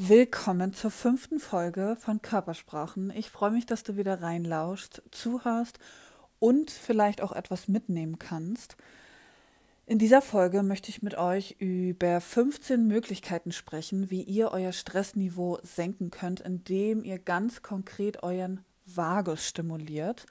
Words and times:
Willkommen 0.00 0.74
zur 0.74 0.92
fünften 0.92 1.40
Folge 1.40 1.96
von 1.98 2.22
Körpersprachen. 2.22 3.10
Ich 3.16 3.30
freue 3.30 3.50
mich, 3.50 3.66
dass 3.66 3.82
du 3.82 3.96
wieder 3.96 4.22
reinlauschst, 4.22 5.02
zuhörst 5.10 5.80
und 6.38 6.70
vielleicht 6.70 7.20
auch 7.20 7.32
etwas 7.32 7.66
mitnehmen 7.66 8.16
kannst. 8.16 8.76
In 9.86 9.98
dieser 9.98 10.22
Folge 10.22 10.62
möchte 10.62 10.90
ich 10.90 11.02
mit 11.02 11.18
euch 11.18 11.56
über 11.58 12.20
15 12.20 12.86
Möglichkeiten 12.86 13.50
sprechen, 13.50 14.08
wie 14.08 14.22
ihr 14.22 14.52
euer 14.52 14.70
Stressniveau 14.70 15.58
senken 15.64 16.12
könnt, 16.12 16.38
indem 16.38 17.02
ihr 17.02 17.18
ganz 17.18 17.62
konkret 17.62 18.22
euren 18.22 18.64
Vagus 18.86 19.44
stimuliert. 19.48 20.26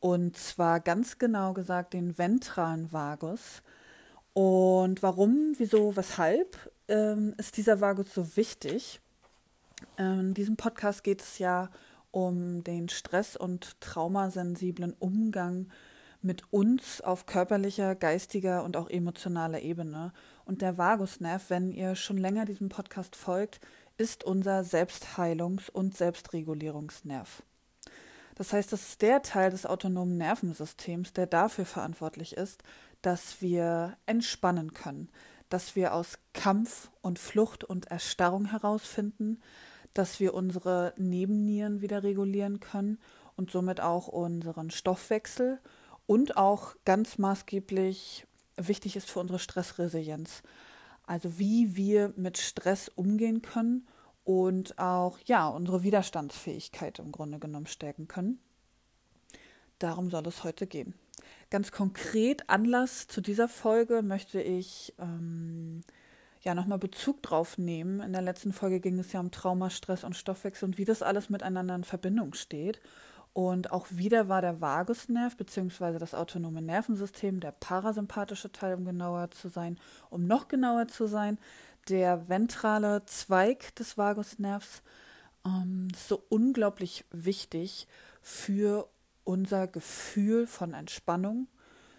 Und 0.00 0.36
zwar 0.36 0.80
ganz 0.80 1.16
genau 1.16 1.54
gesagt 1.54 1.94
den 1.94 2.18
ventralen 2.18 2.92
Vagus. 2.92 3.62
Und 4.34 5.02
warum, 5.02 5.54
wieso, 5.56 5.96
weshalb 5.96 6.70
ähm, 6.88 7.34
ist 7.38 7.56
dieser 7.56 7.80
Vagus 7.80 8.12
so 8.12 8.36
wichtig? 8.36 9.00
In 9.96 10.34
diesem 10.34 10.56
Podcast 10.56 11.04
geht 11.04 11.22
es 11.22 11.38
ja 11.38 11.70
um 12.10 12.64
den 12.64 12.88
stress- 12.88 13.36
und 13.36 13.80
traumasensiblen 13.80 14.94
Umgang 14.98 15.68
mit 16.20 16.52
uns 16.52 17.00
auf 17.00 17.26
körperlicher, 17.26 17.94
geistiger 17.94 18.64
und 18.64 18.76
auch 18.76 18.90
emotionaler 18.90 19.60
Ebene. 19.60 20.12
Und 20.44 20.62
der 20.62 20.78
Vagusnerv, 20.78 21.50
wenn 21.50 21.70
ihr 21.70 21.94
schon 21.94 22.18
länger 22.18 22.44
diesem 22.44 22.68
Podcast 22.68 23.14
folgt, 23.14 23.60
ist 23.98 24.24
unser 24.24 24.60
Selbstheilungs- 24.60 25.70
und 25.70 25.96
Selbstregulierungsnerv. 25.96 27.42
Das 28.34 28.52
heißt, 28.52 28.72
das 28.72 28.90
ist 28.90 29.02
der 29.02 29.22
Teil 29.22 29.50
des 29.50 29.66
autonomen 29.66 30.16
Nervensystems, 30.16 31.12
der 31.12 31.26
dafür 31.26 31.66
verantwortlich 31.66 32.36
ist, 32.36 32.62
dass 33.02 33.42
wir 33.42 33.96
entspannen 34.06 34.72
können, 34.74 35.08
dass 35.48 35.76
wir 35.76 35.94
aus 35.94 36.18
Kampf 36.32 36.90
und 37.00 37.18
Flucht 37.18 37.64
und 37.64 37.86
Erstarrung 37.86 38.46
herausfinden, 38.46 39.40
dass 39.94 40.20
wir 40.20 40.34
unsere 40.34 40.94
Nebennieren 40.96 41.80
wieder 41.80 42.02
regulieren 42.02 42.60
können 42.60 42.98
und 43.36 43.50
somit 43.50 43.80
auch 43.80 44.08
unseren 44.08 44.70
Stoffwechsel 44.70 45.60
und 46.06 46.36
auch 46.36 46.74
ganz 46.84 47.18
maßgeblich 47.18 48.26
wichtig 48.56 48.96
ist 48.96 49.10
für 49.10 49.20
unsere 49.20 49.38
Stressresilienz. 49.38 50.42
Also 51.06 51.38
wie 51.38 51.76
wir 51.76 52.12
mit 52.16 52.38
Stress 52.38 52.88
umgehen 52.88 53.42
können 53.42 53.86
und 54.24 54.78
auch 54.78 55.18
ja, 55.24 55.48
unsere 55.48 55.82
Widerstandsfähigkeit 55.82 56.98
im 56.98 57.12
Grunde 57.12 57.38
genommen 57.38 57.66
stärken 57.66 58.08
können. 58.08 58.40
Darum 59.78 60.10
soll 60.10 60.26
es 60.26 60.44
heute 60.44 60.66
gehen. 60.66 60.94
Ganz 61.50 61.72
konkret 61.72 62.50
Anlass 62.50 63.06
zu 63.06 63.22
dieser 63.22 63.48
Folge 63.48 64.02
möchte 64.02 64.40
ich 64.40 64.94
ähm, 64.98 65.82
ja 66.42 66.54
nochmal 66.54 66.78
Bezug 66.78 67.22
drauf 67.22 67.56
nehmen. 67.56 68.00
In 68.00 68.12
der 68.12 68.20
letzten 68.20 68.52
Folge 68.52 68.80
ging 68.80 68.98
es 68.98 69.12
ja 69.12 69.20
um 69.20 69.30
Trauma, 69.30 69.70
Stress 69.70 70.04
und 70.04 70.14
Stoffwechsel 70.14 70.66
und 70.66 70.78
wie 70.78 70.84
das 70.84 71.02
alles 71.02 71.30
miteinander 71.30 71.74
in 71.74 71.84
Verbindung 71.84 72.34
steht. 72.34 72.80
Und 73.32 73.72
auch 73.72 73.86
wieder 73.90 74.28
war 74.28 74.42
der 74.42 74.60
Vagusnerv 74.60 75.36
bzw. 75.36 75.98
das 75.98 76.14
autonome 76.14 76.60
Nervensystem, 76.60 77.40
der 77.40 77.52
parasympathische 77.52 78.52
Teil, 78.52 78.74
um 78.74 78.84
genauer 78.84 79.30
zu 79.30 79.48
sein, 79.48 79.78
um 80.10 80.26
noch 80.26 80.48
genauer 80.48 80.88
zu 80.88 81.06
sein, 81.06 81.38
der 81.88 82.28
ventrale 82.28 83.04
Zweig 83.06 83.74
des 83.76 83.96
Vagusnervs 83.96 84.82
ähm, 85.46 85.88
so 85.96 86.22
unglaublich 86.28 87.04
wichtig 87.10 87.86
für 88.20 88.88
unser 89.28 89.66
Gefühl 89.66 90.46
von 90.46 90.72
Entspannung, 90.72 91.48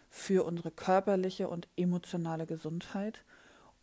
für 0.09 0.43
unsere 0.45 0.71
körperliche 0.71 1.47
und 1.47 1.67
emotionale 1.77 2.47
Gesundheit 2.47 3.23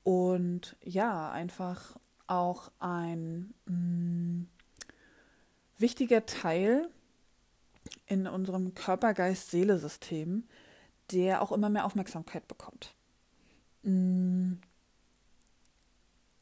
und 0.02 0.76
ja, 0.82 1.30
einfach 1.30 1.96
auch 2.26 2.72
ein 2.80 3.54
mh, 3.66 3.72
mm, 3.76 4.48
wichtiger 5.78 6.26
Teil 6.26 6.88
in 8.06 8.26
unserem 8.26 8.74
Körper-Geist-Seele-System, 8.74 10.42
der 11.12 11.40
auch 11.40 11.52
immer 11.52 11.68
mehr 11.68 11.84
Aufmerksamkeit 11.84 12.48
bekommt. 12.48 12.96
Mm. 13.84 14.54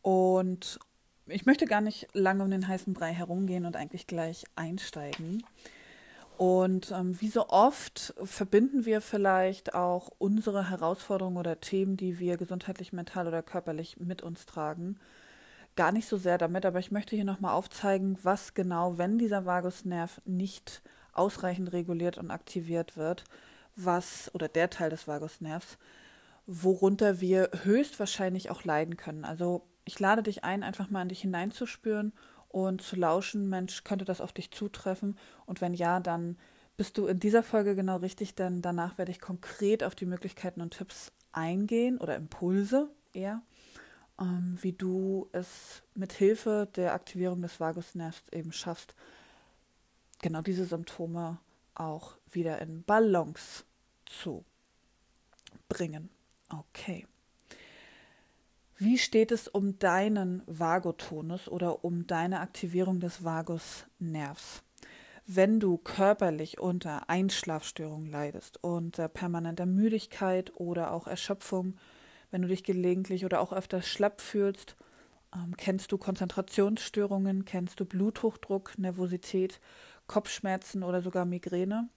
Und 0.01 0.79
ich 1.27 1.45
möchte 1.45 1.67
gar 1.67 1.83
nicht 1.83 2.09
lange 2.15 2.43
um 2.43 2.51
den 2.51 2.67
heißen 2.67 2.95
Brei 2.95 3.13
herumgehen 3.13 3.67
und 3.67 3.77
eigentlich 3.77 4.07
gleich 4.07 4.47
einsteigen. 4.57 5.43
Und 6.37 6.91
ähm, 6.91 7.21
wie 7.21 7.29
so 7.29 7.49
oft 7.49 8.15
verbinden 8.25 8.85
wir 8.85 9.01
vielleicht 9.01 9.75
auch 9.75 10.11
unsere 10.19 10.69
Herausforderungen 10.69 11.37
oder 11.37 11.61
Themen, 11.61 11.97
die 11.97 12.19
wir 12.19 12.37
gesundheitlich, 12.37 12.93
mental 12.93 13.29
oder 13.29 13.43
körperlich 13.43 14.01
mit 14.01 14.23
uns 14.23 14.45
tragen, 14.45 14.99
gar 15.77 15.93
nicht 15.93 16.09
so 16.09 16.17
sehr 16.17 16.37
damit. 16.39 16.67
Aber 16.67 16.81
ich 16.81 16.91
möchte 16.91 17.15
hier 17.15 17.25
nochmal 17.25 17.55
aufzeigen, 17.55 18.19
was 18.23 18.55
genau, 18.55 18.99
wenn 18.99 19.19
dieser 19.19 19.47
Vagusnerv 19.47 20.21
nicht 20.25 20.83
ausreichend 21.13 21.73
reguliert 21.73 22.19
und 22.19 22.33
aktiviert 22.33 22.97
wird, 22.97 23.25
was 23.77 24.31
oder 24.35 24.49
der 24.49 24.71
Teil 24.71 24.91
des 24.91 25.07
Vagusnervs, 25.07 25.79
worunter 26.47 27.21
wir 27.21 27.51
höchstwahrscheinlich 27.63 28.51
auch 28.51 28.65
leiden 28.65 28.97
können. 28.97 29.25
Also 29.25 29.63
ich 29.85 30.01
lade 30.01 30.23
dich 30.25 30.43
ein, 30.43 30.65
einfach 30.65 30.91
mal 30.91 31.03
in 31.03 31.09
dich 31.09 31.21
hineinzuspüren 31.21 32.13
und 32.55 32.83
zu 32.83 32.95
lauschen, 32.95 33.49
Mensch, 33.49 33.83
könnte 33.83 34.05
das 34.05 34.21
auf 34.21 34.33
dich 34.33 34.53
zutreffen? 34.53 35.19
Und 35.45 35.61
wenn 35.61 35.75
ja, 35.75 35.99
dann 35.99 36.39
bist 36.77 36.97
du 36.97 37.07
in 37.07 37.19
dieser 37.19 37.43
Folge 37.43 37.75
genau 37.75 37.97
richtig, 37.97 38.37
denn 38.37 38.63
danach 38.63 38.97
werde 38.97 39.11
ich 39.11 39.21
konkret 39.21 39.83
auf 39.83 39.97
die 39.97 40.07
Möglichkeiten 40.07 40.61
und 40.61 40.73
Tipps 40.73 41.11
eingehen 41.33 41.99
oder 41.99 42.15
Impulse 42.15 42.91
eher, 43.13 43.43
ähm, 44.21 44.57
wie 44.61 44.73
du 44.73 45.29
es 45.33 45.83
mit 45.95 46.13
Hilfe 46.13 46.69
der 46.77 46.95
Aktivierung 46.95 47.43
des 47.43 47.59
Vagusnervs 47.59 48.23
eben 48.31 48.53
schaffst, 48.53 48.95
genau 50.23 50.41
diese 50.41 50.65
Symptome 50.65 51.39
auch 51.75 52.17
wieder 52.31 52.61
in 52.61 52.85
Balance 52.85 53.65
zu 54.07 54.45
bringen. 55.69 56.09
Okay. 56.49 57.05
Wie 58.77 58.99
steht 58.99 59.31
es 59.31 59.47
um 59.47 59.79
deinen 59.79 60.43
Vagotonus 60.47 61.49
oder 61.49 61.85
um 61.85 62.09
deine 62.09 62.41
Aktivierung 62.41 62.99
des 62.99 63.23
Vagusnervs? 63.23 64.63
Wenn 65.27 65.61
du 65.61 65.79
körperlich 65.79 66.59
unter 66.59 67.09
Einschlafstörungen 67.09 68.11
leidest, 68.11 68.63
unter 68.63 69.09
permanenter 69.09 69.65
Müdigkeit 69.65 70.53
oder 70.57 70.93
auch 70.93 71.07
Erschöpfung, 71.07 71.77
wenn 72.31 72.43
du 72.43 72.49
dich 72.49 72.65
gelegentlich 72.65 73.25
oder 73.25 73.41
auch 73.41 73.53
öfter 73.53 73.81
schlapp 73.81 74.21
fühlst, 74.21 74.77
ähm, 75.35 75.57
kennst 75.57 75.93
du 75.93 75.99
Konzentrationsstörungen, 75.99 77.45
kennst 77.45 77.79
du 77.79 77.85
Bluthochdruck, 77.85 78.77
Nervosität, 78.77 79.61
Kopfschmerzen 80.09 80.83
oder 80.83 81.01
sogar 81.01 81.25
Migräne, 81.25 81.89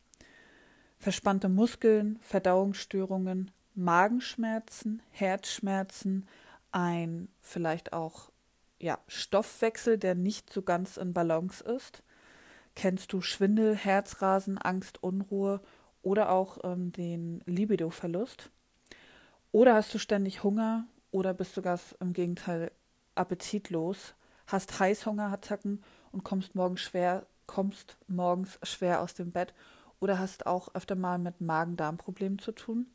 verspannte 1.00 1.50
Muskeln, 1.50 2.20
Verdauungsstörungen, 2.22 3.52
Magenschmerzen, 3.74 5.02
Herzschmerzen, 5.10 6.28
ein 6.72 7.30
vielleicht 7.40 7.94
auch 7.94 8.32
ja, 8.80 9.00
Stoffwechsel, 9.08 9.98
der 9.98 10.16
nicht 10.16 10.52
so 10.52 10.62
ganz 10.62 10.98
in 10.98 11.14
Balance 11.14 11.64
ist? 11.64 12.04
Kennst 12.76 13.12
du 13.12 13.22
Schwindel, 13.22 13.76
Herzrasen, 13.76 14.58
Angst, 14.58 15.02
Unruhe 15.02 15.62
oder 16.04 16.32
auch 16.32 16.60
ähm, 16.64 16.92
den 16.92 17.42
Libidoverlust? 17.46 18.52
Oder 19.52 19.74
hast 19.74 19.94
du 19.94 19.98
ständig 19.98 20.44
Hunger 20.44 20.86
oder 21.10 21.34
bist 21.34 21.56
sogar 21.56 21.80
im 22.00 22.14
Gegenteil 22.14 22.72
appetitlos, 23.16 24.14
hast 24.46 24.80
Heißhungerattacken 24.80 25.84
und 26.12 26.24
kommst 26.24 26.54
morgens 26.54 26.82
schwer, 26.82 27.26
kommst 27.48 27.98
morgens 28.08 28.60
schwer 28.62 29.02
aus 29.02 29.16
dem 29.16 29.32
Bett 29.32 29.54
oder 30.00 30.20
hast 30.20 30.46
auch 30.46 30.74
öfter 30.76 30.96
mal 30.96 31.18
mit 31.18 31.42
Magen-Darm-Problemen 31.42 32.40
zu 32.40 32.52
tun? 32.52 32.88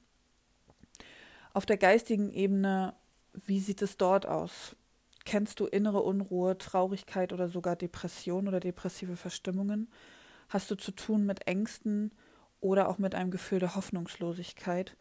Auf 1.53 1.66
der 1.66 1.77
geistigen 1.77 2.31
Ebene 2.31 2.94
wie 3.32 3.60
sieht 3.60 3.82
es 3.82 3.97
dort 3.97 4.26
aus? 4.26 4.76
Kennst 5.25 5.60
du 5.60 5.66
innere 5.66 6.03
Unruhe, 6.03 6.59
Traurigkeit 6.59 7.32
oder 7.32 7.48
sogar 7.48 7.77
Depression 7.77 8.48
oder 8.48 8.60
depressive 8.60 9.16
Verstimmungen? 9.16 9.89
Hast 10.48 10.71
du 10.71 10.74
zu 10.74 10.92
tun 10.92 11.24
mit 11.24 11.47
Ängsten 11.47 12.12
oder 12.60 12.89
auch 12.89 12.98
mit 12.98 13.15
einem 13.15 13.30
Gefühl 13.30 13.60
der 13.60 13.74
Hoffnungslosigkeit? 13.74 14.97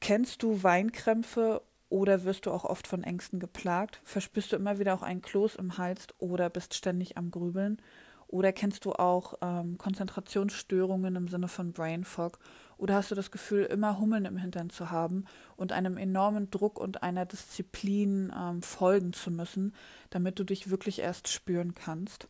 Kennst 0.00 0.42
du 0.42 0.62
Weinkrämpfe 0.62 1.62
oder 1.88 2.24
wirst 2.24 2.46
du 2.46 2.50
auch 2.50 2.64
oft 2.64 2.86
von 2.86 3.04
Ängsten 3.04 3.38
geplagt? 3.38 4.00
Verspürst 4.04 4.52
du 4.52 4.56
immer 4.56 4.78
wieder 4.78 4.94
auch 4.94 5.02
ein 5.02 5.22
Kloß 5.22 5.56
im 5.56 5.76
Hals 5.78 6.06
oder 6.18 6.50
bist 6.50 6.74
ständig 6.74 7.18
am 7.18 7.30
Grübeln? 7.30 7.80
Oder 8.26 8.52
kennst 8.52 8.86
du 8.86 8.94
auch 8.94 9.34
ähm, 9.42 9.76
Konzentrationsstörungen 9.76 11.16
im 11.16 11.28
Sinne 11.28 11.48
von 11.48 11.72
Brain 11.72 12.02
Fog 12.04 12.38
oder 12.82 12.96
hast 12.96 13.12
du 13.12 13.14
das 13.14 13.30
Gefühl, 13.30 13.62
immer 13.62 14.00
Hummeln 14.00 14.24
im 14.24 14.36
Hintern 14.36 14.68
zu 14.68 14.90
haben 14.90 15.24
und 15.54 15.70
einem 15.70 15.96
enormen 15.96 16.50
Druck 16.50 16.80
und 16.80 17.04
einer 17.04 17.24
Disziplin 17.24 18.32
ähm, 18.36 18.60
folgen 18.60 19.12
zu 19.12 19.30
müssen, 19.30 19.72
damit 20.10 20.40
du 20.40 20.44
dich 20.44 20.68
wirklich 20.68 20.98
erst 20.98 21.28
spüren 21.28 21.76
kannst? 21.76 22.26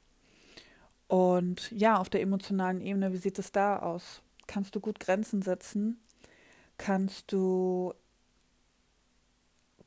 Und 1.09 1.71
ja, 1.71 1.97
auf 1.97 2.11
der 2.11 2.21
emotionalen 2.21 2.83
Ebene, 2.83 3.15
wie 3.15 3.19
sieht 3.19 3.39
es 3.39 3.51
da 3.51 3.79
aus? 3.79 4.21
Kannst 4.47 4.75
du 4.75 4.81
gut 4.81 5.01
Grenzen 5.01 5.41
setzen? 5.41 5.99
Kannst 6.77 7.33
du 7.33 7.95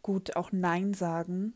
gut 0.01 0.35
auch 0.35 0.51
Nein 0.51 0.95
sagen? 0.95 1.53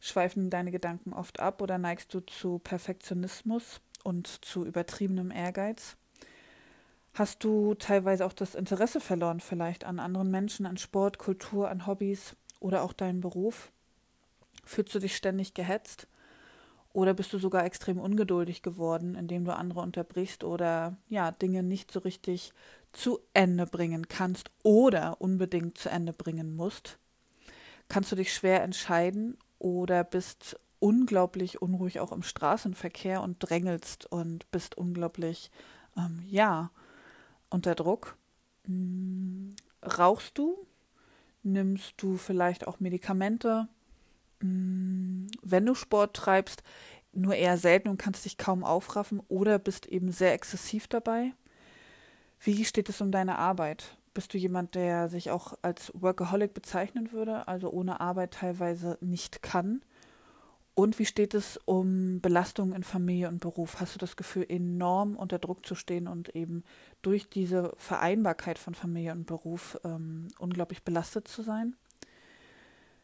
Schweifen 0.00 0.50
deine 0.50 0.72
Gedanken 0.72 1.12
oft 1.12 1.38
ab 1.38 1.62
oder 1.62 1.78
neigst 1.78 2.12
du 2.12 2.18
zu 2.18 2.58
Perfektionismus 2.58 3.80
und 4.02 4.44
zu 4.44 4.64
übertriebenem 4.64 5.30
Ehrgeiz? 5.30 5.96
Hast 7.18 7.42
du 7.42 7.74
teilweise 7.74 8.24
auch 8.24 8.32
das 8.32 8.54
Interesse 8.54 9.00
verloren, 9.00 9.40
vielleicht 9.40 9.82
an 9.82 9.98
anderen 9.98 10.30
Menschen, 10.30 10.66
an 10.66 10.76
Sport, 10.76 11.18
Kultur, 11.18 11.68
an 11.68 11.84
Hobbys 11.84 12.36
oder 12.60 12.84
auch 12.84 12.92
deinen 12.92 13.20
Beruf? 13.20 13.72
Fühlst 14.64 14.94
du 14.94 15.00
dich 15.00 15.16
ständig 15.16 15.52
gehetzt? 15.52 16.06
Oder 16.92 17.14
bist 17.14 17.32
du 17.32 17.38
sogar 17.38 17.64
extrem 17.64 17.98
ungeduldig 17.98 18.62
geworden, 18.62 19.16
indem 19.16 19.44
du 19.44 19.52
andere 19.52 19.80
unterbrichst 19.80 20.44
oder 20.44 20.96
ja, 21.08 21.32
Dinge 21.32 21.64
nicht 21.64 21.90
so 21.90 21.98
richtig 21.98 22.52
zu 22.92 23.18
Ende 23.34 23.66
bringen 23.66 24.06
kannst 24.06 24.52
oder 24.62 25.20
unbedingt 25.20 25.76
zu 25.76 25.88
Ende 25.88 26.12
bringen 26.12 26.54
musst? 26.54 26.98
Kannst 27.88 28.12
du 28.12 28.16
dich 28.16 28.32
schwer 28.32 28.62
entscheiden 28.62 29.36
oder 29.58 30.04
bist 30.04 30.56
unglaublich 30.78 31.60
unruhig 31.60 31.98
auch 31.98 32.12
im 32.12 32.22
Straßenverkehr 32.22 33.20
und 33.22 33.38
drängelst 33.40 34.06
und 34.06 34.48
bist 34.52 34.78
unglaublich, 34.78 35.50
ähm, 35.96 36.22
ja, 36.28 36.70
unter 37.50 37.74
Druck? 37.74 38.16
Hm, 38.66 39.54
rauchst 39.82 40.38
du? 40.38 40.66
Nimmst 41.42 41.94
du 41.98 42.16
vielleicht 42.16 42.66
auch 42.66 42.80
Medikamente? 42.80 43.68
Mm, 44.40 45.26
wenn 45.42 45.66
du 45.66 45.74
Sport 45.74 46.14
treibst, 46.14 46.62
nur 47.12 47.34
eher 47.34 47.56
selten 47.56 47.88
und 47.88 47.98
kannst 47.98 48.24
dich 48.24 48.36
kaum 48.36 48.64
aufraffen 48.64 49.20
oder 49.28 49.58
bist 49.58 49.86
eben 49.86 50.12
sehr 50.12 50.32
exzessiv 50.32 50.88
dabei. 50.88 51.32
Wie 52.40 52.64
steht 52.64 52.88
es 52.88 53.00
um 53.00 53.10
deine 53.10 53.38
Arbeit? 53.38 53.96
Bist 54.14 54.34
du 54.34 54.38
jemand, 54.38 54.74
der 54.74 55.08
sich 55.08 55.30
auch 55.30 55.54
als 55.62 55.92
Workaholic 55.94 56.54
bezeichnen 56.54 57.12
würde, 57.12 57.48
also 57.48 57.70
ohne 57.70 58.00
Arbeit 58.00 58.34
teilweise 58.34 58.98
nicht 59.00 59.42
kann? 59.42 59.82
Und 60.78 61.00
wie 61.00 61.06
steht 61.06 61.34
es 61.34 61.58
um 61.64 62.20
Belastungen 62.20 62.72
in 62.72 62.84
Familie 62.84 63.26
und 63.26 63.40
Beruf? 63.40 63.80
Hast 63.80 63.96
du 63.96 63.98
das 63.98 64.14
Gefühl, 64.14 64.46
enorm 64.48 65.16
unter 65.16 65.40
Druck 65.40 65.66
zu 65.66 65.74
stehen 65.74 66.06
und 66.06 66.36
eben 66.36 66.62
durch 67.02 67.28
diese 67.28 67.72
Vereinbarkeit 67.76 68.60
von 68.60 68.76
Familie 68.76 69.10
und 69.10 69.26
Beruf 69.26 69.76
ähm, 69.82 70.28
unglaublich 70.38 70.84
belastet 70.84 71.26
zu 71.26 71.42
sein? 71.42 71.74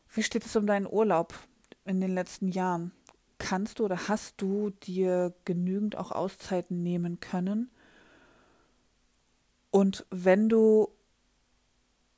Wie 0.08 0.22
steht 0.22 0.46
es 0.46 0.54
um 0.54 0.68
deinen 0.68 0.86
Urlaub 0.86 1.34
in 1.84 2.00
den 2.00 2.14
letzten 2.14 2.46
Jahren? 2.46 2.92
Kannst 3.38 3.80
du 3.80 3.86
oder 3.86 4.06
hast 4.06 4.40
du 4.40 4.70
dir 4.70 5.34
genügend 5.44 5.96
auch 5.96 6.12
Auszeiten 6.12 6.80
nehmen 6.84 7.18
können? 7.18 7.72
Und 9.72 10.06
wenn 10.10 10.48
du 10.48 10.90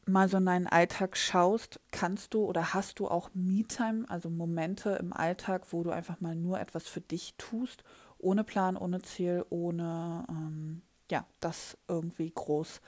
mal 0.07 0.29
so 0.29 0.37
in 0.39 0.47
deinen 0.47 0.67
Alltag 0.67 1.17
schaust, 1.17 1.81
kannst 1.91 2.35
du 2.35 2.45
oder 2.45 2.75
hast 2.75 2.99
du 2.99 3.09
auch 3.09 3.31
Me-Time, 3.35 4.05
also 4.09 4.31
Momente 4.31 4.91
im 5.01 5.13
Alltag, 5.13 5.73
wo 5.73 5.83
du 5.83 5.91
einfach 5.91 6.21
mal 6.21 6.37
nur 6.37 6.61
etwas 6.61 6.87
für 6.87 7.01
dich 7.01 7.35
tust, 7.39 7.83
ohne 8.19 8.45
Plan, 8.45 8.77
ohne 8.77 9.03
Ziel, 9.03 9.45
ohne 9.51 10.25
ähm, 10.29 10.83
ja, 11.11 11.27
das 11.41 11.77
irgendwie 11.89 12.31
groß 12.31 12.81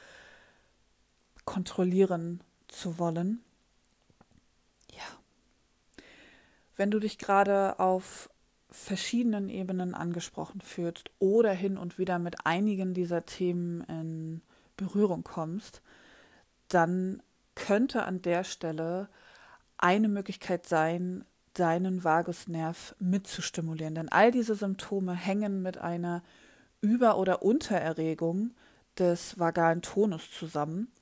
kontrollieren 1.44 2.40
zu 2.68 2.98
wollen. 2.98 3.42
wenn 6.78 6.90
du 6.90 7.00
dich 7.00 7.18
gerade 7.18 7.78
auf 7.78 8.30
verschiedenen 8.70 9.48
Ebenen 9.48 9.94
angesprochen 9.94 10.60
fühlst 10.60 11.10
oder 11.18 11.52
hin 11.52 11.76
und 11.76 11.98
wieder 11.98 12.18
mit 12.18 12.46
einigen 12.46 12.94
dieser 12.94 13.26
Themen 13.26 13.82
in 13.82 14.42
Berührung 14.76 15.24
kommst, 15.24 15.82
dann 16.68 17.22
könnte 17.54 18.04
an 18.04 18.22
der 18.22 18.44
Stelle 18.44 19.08
eine 19.78 20.08
Möglichkeit 20.08 20.66
sein, 20.66 21.24
deinen 21.54 22.04
Vagusnerv 22.04 22.94
mitzustimulieren. 22.98 23.94
Denn 23.94 24.08
all 24.10 24.30
diese 24.30 24.54
Symptome 24.54 25.14
hängen 25.14 25.62
mit 25.62 25.78
einer 25.78 26.22
Über- 26.80 27.18
oder 27.18 27.42
Untererregung 27.42 28.54
des 28.98 29.38
vagalen 29.38 29.82
Tonus 29.82 30.30
zusammen, 30.30 30.92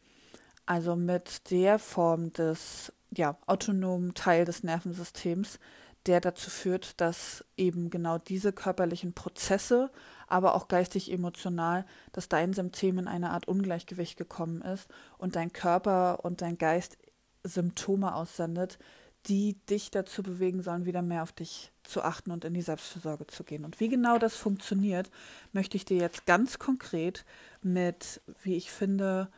also 0.65 0.97
mit 0.97 1.51
der 1.51 1.79
Form 1.79 2.33
des 2.33 2.93
ja, 3.15 3.37
autonomen 3.47 4.15
Teil 4.15 4.45
des 4.45 4.63
Nervensystems, 4.63 5.59
der 6.07 6.21
dazu 6.21 6.51
führt, 6.51 7.01
dass 7.01 7.45
eben 7.57 7.91
genau 7.91 8.19
diese 8.19 8.53
körperlichen 8.53 9.13
Prozesse, 9.13 9.91
aber 10.27 10.55
auch 10.55 10.69
geistig-emotional, 10.69 11.85
dass 12.13 12.29
dein 12.29 12.53
System 12.53 12.99
in 12.99 13.09
eine 13.09 13.31
Art 13.31 13.49
Ungleichgewicht 13.49 14.17
gekommen 14.17 14.63
ist 14.63 14.89
und 15.19 15.37
dein 15.37 15.53
Körper 15.53 16.25
und 16.25 16.43
dein 16.43 16.59
Geist 16.59 16.99
Symptome 17.45 18.15
aussendet, 18.15 18.79
die 19.27 19.55
dich 19.67 19.91
dazu 19.91 20.23
bewegen 20.23 20.63
sollen, 20.63 20.87
wieder 20.87 21.03
mehr 21.03 21.23
auf 21.23 21.33
dich 21.33 21.73
zu 21.83 22.03
achten 22.03 22.31
und 22.31 22.45
in 22.45 22.55
die 22.55 22.63
Selbstfürsorge 22.63 23.27
zu 23.27 23.45
gehen. 23.45 23.65
Und 23.65 23.81
wie 23.81 23.89
genau 23.89 24.19
das 24.19 24.37
funktioniert, 24.37 25.11
möchte 25.53 25.77
ich 25.77 25.85
dir 25.85 25.97
jetzt 25.97 26.27
ganz 26.27 26.59
konkret 26.59 27.25
mit, 27.63 28.21
wie 28.43 28.57
ich 28.57 28.71
finde, 28.71 29.29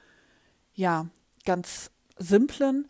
ja, 0.74 1.06
ganz 1.44 1.90
simplen, 2.18 2.88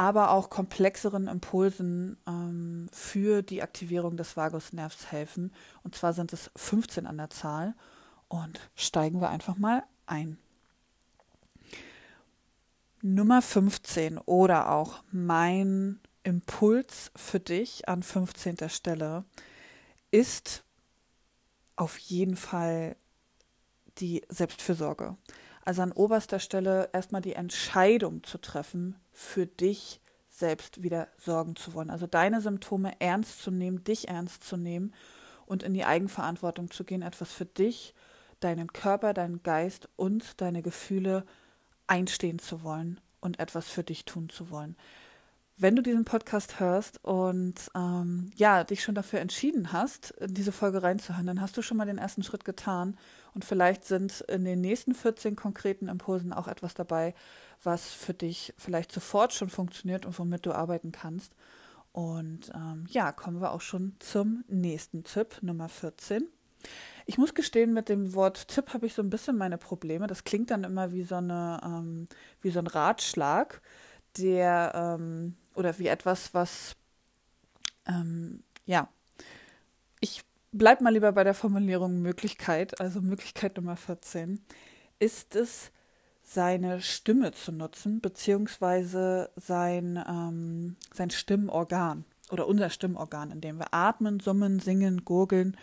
aber 0.00 0.30
auch 0.30 0.48
komplexeren 0.48 1.28
Impulsen 1.28 2.16
ähm, 2.26 2.88
für 2.90 3.42
die 3.42 3.62
Aktivierung 3.62 4.16
des 4.16 4.34
Vagusnervs 4.34 5.12
helfen. 5.12 5.52
Und 5.82 5.94
zwar 5.94 6.14
sind 6.14 6.32
es 6.32 6.50
15 6.56 7.06
an 7.06 7.18
der 7.18 7.28
Zahl. 7.28 7.74
Und 8.26 8.70
steigen 8.74 9.20
wir 9.20 9.28
einfach 9.28 9.58
mal 9.58 9.82
ein. 10.06 10.38
Nummer 13.02 13.42
15 13.42 14.16
oder 14.16 14.70
auch 14.70 15.02
mein 15.12 16.00
Impuls 16.22 17.12
für 17.14 17.38
dich 17.38 17.86
an 17.86 18.02
15. 18.02 18.70
Stelle 18.70 19.26
ist 20.10 20.64
auf 21.76 21.98
jeden 21.98 22.36
Fall 22.36 22.96
die 23.98 24.24
Selbstfürsorge. 24.30 25.18
Also 25.70 25.82
an 25.82 25.92
oberster 25.92 26.40
Stelle 26.40 26.90
erstmal 26.92 27.22
die 27.22 27.34
Entscheidung 27.34 28.24
zu 28.24 28.38
treffen, 28.38 28.96
für 29.12 29.46
dich 29.46 30.00
selbst 30.28 30.82
wieder 30.82 31.06
sorgen 31.16 31.54
zu 31.54 31.74
wollen. 31.74 31.90
Also 31.90 32.08
deine 32.08 32.40
Symptome 32.40 32.94
ernst 32.98 33.40
zu 33.40 33.52
nehmen, 33.52 33.84
dich 33.84 34.08
ernst 34.08 34.42
zu 34.42 34.56
nehmen 34.56 34.92
und 35.46 35.62
in 35.62 35.72
die 35.72 35.84
Eigenverantwortung 35.84 36.72
zu 36.72 36.82
gehen, 36.82 37.02
etwas 37.02 37.32
für 37.32 37.44
dich, 37.44 37.94
deinen 38.40 38.72
Körper, 38.72 39.14
deinen 39.14 39.44
Geist 39.44 39.88
und 39.94 40.40
deine 40.40 40.62
Gefühle 40.62 41.24
einstehen 41.86 42.40
zu 42.40 42.64
wollen 42.64 43.00
und 43.20 43.38
etwas 43.38 43.68
für 43.68 43.84
dich 43.84 44.04
tun 44.04 44.28
zu 44.28 44.50
wollen 44.50 44.76
wenn 45.60 45.76
du 45.76 45.82
diesen 45.82 46.06
Podcast 46.06 46.58
hörst 46.58 47.04
und 47.04 47.54
ähm, 47.74 48.30
ja, 48.34 48.64
dich 48.64 48.82
schon 48.82 48.94
dafür 48.94 49.20
entschieden 49.20 49.72
hast, 49.72 50.12
in 50.12 50.32
diese 50.32 50.52
Folge 50.52 50.82
reinzuhören, 50.82 51.26
dann 51.26 51.40
hast 51.42 51.54
du 51.56 51.62
schon 51.62 51.76
mal 51.76 51.84
den 51.84 51.98
ersten 51.98 52.22
Schritt 52.22 52.46
getan 52.46 52.96
und 53.34 53.44
vielleicht 53.44 53.84
sind 53.84 54.22
in 54.22 54.46
den 54.46 54.62
nächsten 54.62 54.94
14 54.94 55.36
konkreten 55.36 55.88
Impulsen 55.88 56.32
auch 56.32 56.48
etwas 56.48 56.72
dabei, 56.72 57.14
was 57.62 57.92
für 57.92 58.14
dich 58.14 58.54
vielleicht 58.56 58.90
sofort 58.90 59.34
schon 59.34 59.50
funktioniert 59.50 60.06
und 60.06 60.18
womit 60.18 60.46
du 60.46 60.52
arbeiten 60.52 60.92
kannst. 60.92 61.34
Und 61.92 62.50
ähm, 62.54 62.86
ja, 62.88 63.12
kommen 63.12 63.42
wir 63.42 63.52
auch 63.52 63.60
schon 63.60 63.96
zum 63.98 64.44
nächsten 64.48 65.04
Tipp, 65.04 65.42
Nummer 65.42 65.68
14. 65.68 66.26
Ich 67.04 67.18
muss 67.18 67.34
gestehen, 67.34 67.74
mit 67.74 67.90
dem 67.90 68.14
Wort 68.14 68.48
Tipp 68.48 68.72
habe 68.72 68.86
ich 68.86 68.94
so 68.94 69.02
ein 69.02 69.10
bisschen 69.10 69.36
meine 69.36 69.58
Probleme. 69.58 70.06
Das 70.06 70.24
klingt 70.24 70.50
dann 70.50 70.64
immer 70.64 70.92
wie 70.92 71.02
so, 71.02 71.16
eine, 71.16 71.60
ähm, 71.62 72.06
wie 72.40 72.50
so 72.50 72.60
ein 72.60 72.66
Ratschlag, 72.66 73.60
der 74.16 74.72
ähm, 74.74 75.36
oder 75.54 75.78
wie 75.78 75.88
etwas, 75.88 76.34
was, 76.34 76.76
ähm, 77.86 78.42
ja, 78.66 78.88
ich 80.00 80.22
bleibe 80.52 80.84
mal 80.84 80.92
lieber 80.92 81.12
bei 81.12 81.24
der 81.24 81.34
Formulierung 81.34 82.00
Möglichkeit, 82.02 82.80
also 82.80 83.00
Möglichkeit 83.00 83.56
Nummer 83.56 83.76
14, 83.76 84.40
ist 84.98 85.36
es, 85.36 85.72
seine 86.22 86.80
Stimme 86.80 87.32
zu 87.32 87.50
nutzen, 87.50 88.00
beziehungsweise 88.00 89.30
sein, 89.34 90.02
ähm, 90.06 90.76
sein 90.94 91.10
Stimmorgan 91.10 92.04
oder 92.30 92.46
unser 92.46 92.70
Stimmorgan, 92.70 93.32
indem 93.32 93.58
wir 93.58 93.74
atmen, 93.74 94.20
summen, 94.20 94.60
singen, 94.60 95.04
gurgeln 95.04 95.56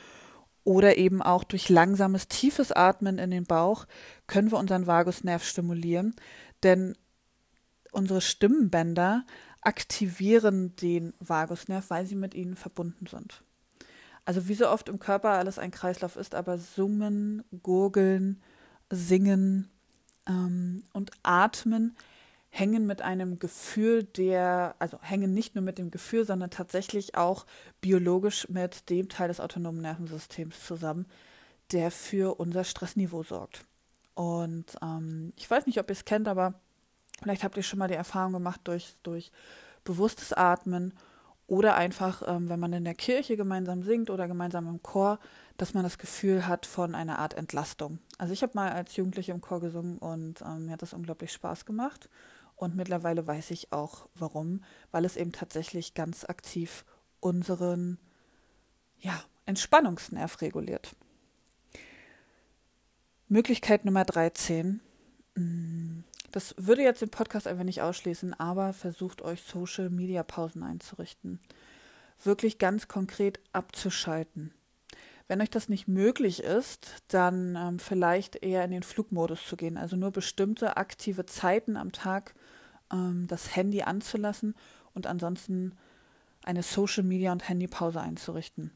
oder 0.65 0.97
eben 0.97 1.21
auch 1.21 1.45
durch 1.45 1.69
langsames, 1.69 2.27
tiefes 2.27 2.73
Atmen 2.73 3.17
in 3.17 3.31
den 3.31 3.45
Bauch 3.45 3.85
können 4.25 4.51
wir 4.51 4.57
unseren 4.57 4.87
Vagusnerv 4.87 5.45
stimulieren, 5.45 6.13
denn 6.63 6.97
unsere 7.93 8.19
Stimmbänder 8.19 9.25
aktivieren 9.67 10.77
den 10.77 11.13
Vagusnerv, 11.19 11.89
weil 11.89 12.05
sie 12.05 12.15
mit 12.15 12.33
ihnen 12.33 12.55
verbunden 12.55 13.05
sind. 13.05 13.43
Also 14.23 14.47
wie 14.47 14.53
so 14.53 14.69
oft 14.69 14.87
im 14.87 14.97
Körper 14.97 15.31
alles 15.31 15.59
ein 15.59 15.71
Kreislauf 15.71 16.15
ist, 16.15 16.35
aber 16.35 16.57
Summen, 16.57 17.43
Gurgeln, 17.63 18.41
Singen 18.89 19.69
ähm, 20.25 20.83
und 20.93 21.11
Atmen 21.21 21.97
hängen 22.49 22.85
mit 22.85 23.01
einem 23.01 23.39
Gefühl, 23.39 24.03
der, 24.03 24.75
also 24.79 24.99
hängen 25.01 25.33
nicht 25.33 25.55
nur 25.55 25.65
mit 25.65 25.77
dem 25.77 25.91
Gefühl, 25.91 26.25
sondern 26.25 26.49
tatsächlich 26.49 27.15
auch 27.15 27.45
biologisch 27.81 28.47
mit 28.47 28.89
dem 28.89 29.09
Teil 29.09 29.27
des 29.27 29.41
autonomen 29.41 29.81
Nervensystems 29.81 30.65
zusammen, 30.65 31.07
der 31.73 31.91
für 31.91 32.39
unser 32.39 32.63
Stressniveau 32.63 33.23
sorgt. 33.23 33.65
Und 34.15 34.77
ähm, 34.81 35.33
ich 35.35 35.49
weiß 35.49 35.65
nicht, 35.65 35.79
ob 35.79 35.89
ihr 35.89 35.93
es 35.93 36.05
kennt, 36.05 36.29
aber 36.29 36.53
Vielleicht 37.21 37.43
habt 37.43 37.57
ihr 37.57 37.63
schon 37.63 37.79
mal 37.79 37.87
die 37.87 37.95
Erfahrung 37.95 38.33
gemacht 38.33 38.61
durch, 38.65 38.93
durch 39.03 39.31
bewusstes 39.83 40.33
Atmen 40.33 40.93
Oder 41.47 41.75
einfach, 41.75 42.23
ähm, 42.27 42.49
wenn 42.49 42.59
man 42.59 42.73
in 42.73 42.83
der 42.83 42.93
Kirche 42.93 43.37
gemeinsam 43.37 43.81
singt 43.81 44.09
oder 44.09 44.27
gemeinsam 44.27 44.67
im 44.67 44.83
Chor, 44.83 45.17
dass 45.55 45.73
man 45.73 45.83
das 45.83 45.97
Gefühl 45.97 46.45
hat 46.45 46.65
von 46.65 46.93
einer 46.93 47.19
Art 47.19 47.35
Entlastung. 47.35 47.99
Also 48.17 48.33
ich 48.33 48.43
habe 48.43 48.51
mal 48.55 48.69
als 48.71 48.97
Jugendliche 48.97 49.31
im 49.31 49.39
Chor 49.39 49.61
gesungen 49.61 49.97
und 49.97 50.41
ähm, 50.41 50.65
mir 50.65 50.73
hat 50.73 50.81
das 50.81 50.93
unglaublich 50.93 51.31
Spaß 51.31 51.65
gemacht. 51.65 52.09
Und 52.57 52.75
mittlerweile 52.75 53.25
weiß 53.25 53.51
ich 53.51 53.71
auch 53.71 54.09
warum, 54.15 54.61
weil 54.91 55.05
es 55.05 55.15
eben 55.15 55.31
tatsächlich 55.31 55.93
ganz 55.93 56.25
aktiv 56.25 56.83
unseren 57.21 57.97
ja, 58.99 59.17
Entspannungsnerv 59.45 60.41
reguliert. 60.41 60.95
Möglichkeit 63.29 63.85
Nummer 63.85 64.05
13. 64.05 64.81
Mm, 65.35 65.96
das 66.31 66.55
würde 66.57 66.83
jetzt 66.83 67.01
den 67.01 67.09
Podcast 67.09 67.47
einfach 67.47 67.63
nicht 67.63 67.81
ausschließen, 67.81 68.33
aber 68.39 68.73
versucht 68.73 69.21
euch 69.21 69.41
Social 69.41 69.89
Media 69.89 70.23
Pausen 70.23 70.63
einzurichten. 70.63 71.39
Wirklich 72.23 72.57
ganz 72.57 72.87
konkret 72.87 73.39
abzuschalten. 73.53 74.53
Wenn 75.27 75.41
euch 75.41 75.49
das 75.49 75.67
nicht 75.67 75.87
möglich 75.87 76.41
ist, 76.41 77.03
dann 77.09 77.55
ähm, 77.55 77.79
vielleicht 77.79 78.37
eher 78.37 78.63
in 78.63 78.71
den 78.71 78.83
Flugmodus 78.83 79.45
zu 79.45 79.57
gehen, 79.57 79.77
also 79.77 79.95
nur 79.95 80.11
bestimmte 80.11 80.77
aktive 80.77 81.25
Zeiten 81.25 81.75
am 81.75 81.91
Tag 81.91 82.33
ähm, 82.91 83.27
das 83.27 83.55
Handy 83.55 83.81
anzulassen 83.81 84.55
und 84.93 85.05
ansonsten 85.05 85.73
eine 86.43 86.63
Social 86.63 87.03
Media 87.03 87.33
und 87.33 87.47
Handypause 87.47 87.99
einzurichten. 87.99 88.71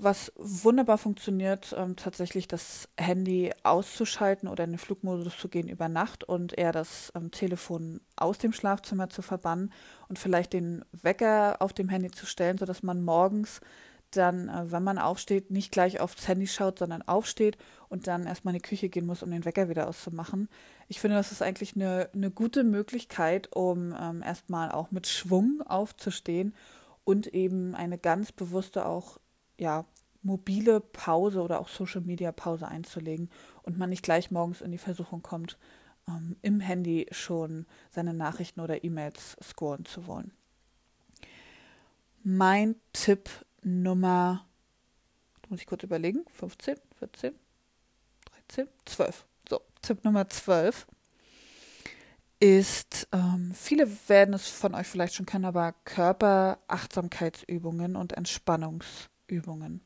Was 0.00 0.32
wunderbar 0.36 0.96
funktioniert, 0.96 1.74
ähm, 1.76 1.96
tatsächlich 1.96 2.46
das 2.46 2.88
Handy 2.96 3.52
auszuschalten 3.64 4.48
oder 4.48 4.62
in 4.62 4.70
den 4.70 4.78
Flugmodus 4.78 5.36
zu 5.36 5.48
gehen 5.48 5.68
über 5.68 5.88
Nacht 5.88 6.22
und 6.22 6.56
eher 6.56 6.70
das 6.70 7.12
ähm, 7.16 7.32
Telefon 7.32 8.00
aus 8.14 8.38
dem 8.38 8.52
Schlafzimmer 8.52 9.10
zu 9.10 9.22
verbannen 9.22 9.72
und 10.08 10.20
vielleicht 10.20 10.52
den 10.52 10.84
Wecker 10.92 11.56
auf 11.58 11.72
dem 11.72 11.88
Handy 11.88 12.12
zu 12.12 12.26
stellen, 12.26 12.58
sodass 12.58 12.84
man 12.84 13.02
morgens 13.02 13.60
dann, 14.12 14.48
äh, 14.48 14.70
wenn 14.70 14.84
man 14.84 14.98
aufsteht, 14.98 15.50
nicht 15.50 15.72
gleich 15.72 15.98
aufs 15.98 16.28
Handy 16.28 16.46
schaut, 16.46 16.78
sondern 16.78 17.02
aufsteht 17.02 17.58
und 17.88 18.06
dann 18.06 18.24
erstmal 18.24 18.54
in 18.54 18.60
die 18.62 18.68
Küche 18.68 18.88
gehen 18.88 19.04
muss, 19.04 19.24
um 19.24 19.32
den 19.32 19.44
Wecker 19.44 19.68
wieder 19.68 19.88
auszumachen. 19.88 20.48
Ich 20.86 21.00
finde, 21.00 21.16
das 21.16 21.32
ist 21.32 21.42
eigentlich 21.42 21.74
eine, 21.74 22.08
eine 22.14 22.30
gute 22.30 22.62
Möglichkeit, 22.62 23.48
um 23.52 23.92
ähm, 24.00 24.22
erstmal 24.22 24.70
auch 24.70 24.92
mit 24.92 25.08
Schwung 25.08 25.60
aufzustehen 25.66 26.54
und 27.02 27.26
eben 27.26 27.74
eine 27.74 27.98
ganz 27.98 28.30
bewusste 28.30 28.86
auch 28.86 29.18
ja, 29.58 29.84
mobile 30.22 30.80
Pause 30.80 31.42
oder 31.42 31.60
auch 31.60 31.68
Social 31.68 32.00
Media 32.00 32.32
Pause 32.32 32.68
einzulegen 32.68 33.30
und 33.62 33.78
man 33.78 33.90
nicht 33.90 34.02
gleich 34.02 34.30
morgens 34.30 34.60
in 34.60 34.72
die 34.72 34.78
Versuchung 34.78 35.22
kommt, 35.22 35.58
ähm, 36.06 36.36
im 36.42 36.60
Handy 36.60 37.06
schon 37.10 37.66
seine 37.90 38.14
Nachrichten 38.14 38.60
oder 38.60 38.84
E-Mails 38.84 39.36
scoren 39.42 39.84
zu 39.84 40.06
wollen. 40.06 40.32
Mein 42.22 42.76
Tipp 42.92 43.28
Nummer, 43.62 44.46
muss 45.48 45.60
ich 45.60 45.66
kurz 45.66 45.82
überlegen, 45.82 46.24
15, 46.34 46.76
14, 46.98 47.34
13, 48.48 48.68
12. 48.84 49.24
So, 49.48 49.60
Tipp 49.82 50.04
Nummer 50.04 50.28
12 50.28 50.86
ist, 52.40 53.08
ähm, 53.12 53.52
viele 53.54 53.88
werden 54.08 54.34
es 54.34 54.48
von 54.48 54.74
euch 54.74 54.86
vielleicht 54.86 55.14
schon 55.14 55.26
kennen, 55.26 55.44
aber 55.44 55.74
Körperachtsamkeitsübungen 55.84 57.96
und 57.96 58.12
Entspannungsübungen. 58.12 59.17
Übungen. 59.28 59.80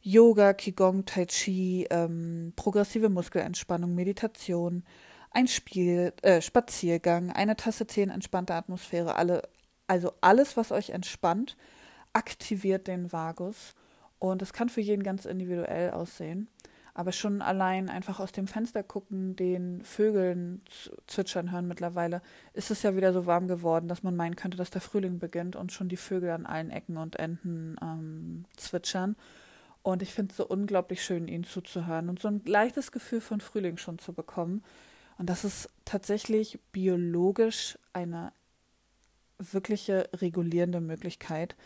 Yoga, 0.00 0.54
Qigong, 0.54 1.04
Tai 1.04 1.26
Chi, 1.26 1.86
ähm, 1.90 2.52
progressive 2.54 3.08
Muskelentspannung, 3.08 3.94
Meditation, 3.94 4.84
ein 5.32 5.48
Spiel, 5.48 6.12
äh, 6.22 6.40
Spaziergang, 6.40 7.30
eine 7.30 7.56
Tasse 7.56 7.86
Tee 7.86 8.02
in 8.02 8.10
entspannter 8.10 8.54
Atmosphäre, 8.54 9.16
alle, 9.16 9.42
also 9.86 10.12
alles, 10.20 10.56
was 10.56 10.72
euch 10.72 10.90
entspannt, 10.90 11.56
aktiviert 12.12 12.86
den 12.86 13.12
Vagus. 13.12 13.74
Und 14.18 14.42
es 14.42 14.52
kann 14.52 14.68
für 14.68 14.80
jeden 14.80 15.02
ganz 15.02 15.24
individuell 15.24 15.90
aussehen. 15.90 16.48
Aber 16.98 17.12
schon 17.12 17.42
allein 17.42 17.90
einfach 17.90 18.20
aus 18.20 18.32
dem 18.32 18.46
Fenster 18.46 18.82
gucken, 18.82 19.36
den 19.36 19.82
Vögeln 19.82 20.62
zwitschern 21.06 21.52
hören 21.52 21.68
mittlerweile, 21.68 22.22
ist 22.54 22.70
es 22.70 22.82
ja 22.82 22.96
wieder 22.96 23.12
so 23.12 23.26
warm 23.26 23.48
geworden, 23.48 23.86
dass 23.86 24.02
man 24.02 24.16
meinen 24.16 24.34
könnte, 24.34 24.56
dass 24.56 24.70
der 24.70 24.80
Frühling 24.80 25.18
beginnt 25.18 25.56
und 25.56 25.72
schon 25.72 25.90
die 25.90 25.98
Vögel 25.98 26.30
an 26.30 26.46
allen 26.46 26.70
Ecken 26.70 26.96
und 26.96 27.16
Enden 27.16 27.76
ähm, 27.82 28.46
zwitschern. 28.56 29.14
Und 29.82 30.00
ich 30.00 30.14
finde 30.14 30.30
es 30.30 30.38
so 30.38 30.46
unglaublich 30.46 31.04
schön, 31.04 31.28
ihnen 31.28 31.44
zuzuhören 31.44 32.08
und 32.08 32.18
so 32.18 32.28
ein 32.28 32.40
leichtes 32.46 32.92
Gefühl 32.92 33.20
von 33.20 33.42
Frühling 33.42 33.76
schon 33.76 33.98
zu 33.98 34.14
bekommen. 34.14 34.64
Und 35.18 35.28
das 35.28 35.44
ist 35.44 35.68
tatsächlich 35.84 36.58
biologisch 36.72 37.78
eine 37.92 38.32
wirkliche 39.36 40.08
regulierende 40.14 40.80
Möglichkeit, 40.80 41.56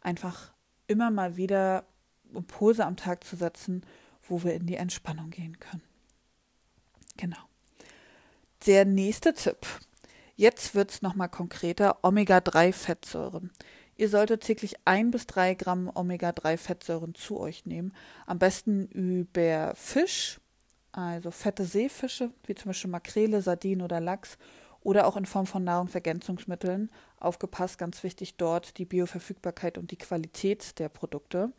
einfach 0.00 0.50
immer 0.86 1.10
mal 1.10 1.36
wieder 1.36 1.84
Impulse 2.32 2.86
am 2.86 2.96
Tag 2.96 3.22
zu 3.24 3.36
setzen 3.36 3.82
wo 4.28 4.44
wir 4.44 4.54
in 4.54 4.66
die 4.66 4.76
Entspannung 4.76 5.30
gehen 5.30 5.58
können. 5.58 5.82
Genau. 7.16 7.38
Der 8.66 8.84
nächste 8.84 9.34
Tipp. 9.34 9.66
Jetzt 10.36 10.74
wird 10.74 10.90
es 10.90 11.02
nochmal 11.02 11.28
konkreter. 11.28 11.98
Omega-3-Fettsäuren. 12.02 13.50
Ihr 13.96 14.08
solltet 14.08 14.44
täglich 14.44 14.76
ein 14.84 15.10
bis 15.10 15.26
drei 15.26 15.54
Gramm 15.54 15.90
Omega-3-Fettsäuren 15.92 17.14
zu 17.14 17.40
euch 17.40 17.66
nehmen. 17.66 17.92
Am 18.26 18.38
besten 18.38 18.86
über 18.86 19.74
Fisch, 19.74 20.40
also 20.92 21.32
fette 21.32 21.64
Seefische, 21.64 22.30
wie 22.46 22.54
zum 22.54 22.68
Beispiel 22.68 22.90
Makrele, 22.90 23.42
Sardinen 23.42 23.82
oder 23.82 24.00
Lachs, 24.00 24.38
oder 24.80 25.08
auch 25.08 25.16
in 25.16 25.26
Form 25.26 25.46
von 25.46 25.64
Nahrungsergänzungsmitteln. 25.64 26.90
Aufgepasst, 27.18 27.78
ganz 27.78 28.04
wichtig 28.04 28.36
dort 28.36 28.78
die 28.78 28.84
Bioverfügbarkeit 28.84 29.76
und 29.76 29.90
die 29.90 29.98
Qualität 29.98 30.78
der 30.78 30.88
Produkte 30.88 31.52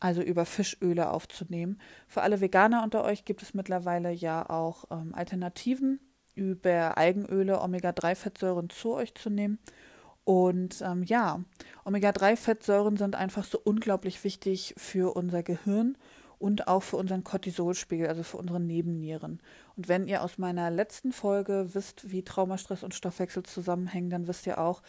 also 0.00 0.22
über 0.22 0.44
Fischöle 0.44 1.10
aufzunehmen. 1.10 1.80
Für 2.06 2.22
alle 2.22 2.40
Veganer 2.40 2.82
unter 2.82 3.04
euch 3.04 3.24
gibt 3.24 3.42
es 3.42 3.54
mittlerweile 3.54 4.10
ja 4.10 4.48
auch 4.48 4.84
ähm, 4.90 5.14
Alternativen, 5.14 6.00
über 6.34 6.98
Algenöle 6.98 7.60
Omega-3-Fettsäuren 7.60 8.68
zu 8.68 8.92
euch 8.92 9.14
zu 9.14 9.30
nehmen. 9.30 9.58
Und 10.24 10.82
ähm, 10.82 11.02
ja, 11.04 11.40
Omega-3-Fettsäuren 11.84 12.96
sind 12.96 13.14
einfach 13.14 13.44
so 13.44 13.58
unglaublich 13.62 14.22
wichtig 14.22 14.74
für 14.76 15.16
unser 15.16 15.42
Gehirn 15.42 15.96
und 16.38 16.68
auch 16.68 16.82
für 16.82 16.96
unseren 16.96 17.24
Cortisolspiegel, 17.24 18.08
also 18.08 18.22
für 18.22 18.36
unsere 18.36 18.60
Nebennieren. 18.60 19.40
Und 19.76 19.88
wenn 19.88 20.06
ihr 20.06 20.22
aus 20.22 20.36
meiner 20.36 20.70
letzten 20.70 21.12
Folge 21.12 21.70
wisst, 21.72 22.10
wie 22.10 22.22
Traumastress 22.22 22.82
und 22.82 22.94
Stoffwechsel 22.94 23.44
zusammenhängen, 23.44 24.10
dann 24.10 24.26
wisst 24.26 24.46
ihr 24.46 24.58
auch, 24.58 24.82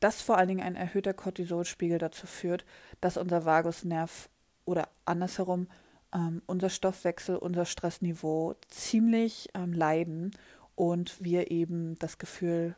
dass 0.00 0.22
vor 0.22 0.38
allen 0.38 0.48
Dingen 0.48 0.64
ein 0.64 0.76
erhöhter 0.76 1.12
Cortisolspiegel 1.12 1.98
dazu 1.98 2.26
führt, 2.26 2.64
dass 3.00 3.16
unser 3.16 3.44
Vagusnerv 3.44 4.30
oder 4.64 4.88
andersherum 5.04 5.68
ähm, 6.14 6.42
unser 6.46 6.70
Stoffwechsel, 6.70 7.36
unser 7.36 7.64
Stressniveau 7.64 8.54
ziemlich 8.68 9.48
ähm, 9.54 9.72
leiden 9.72 10.32
und 10.74 11.22
wir 11.22 11.50
eben 11.50 11.98
das 11.98 12.18
Gefühl 12.18 12.74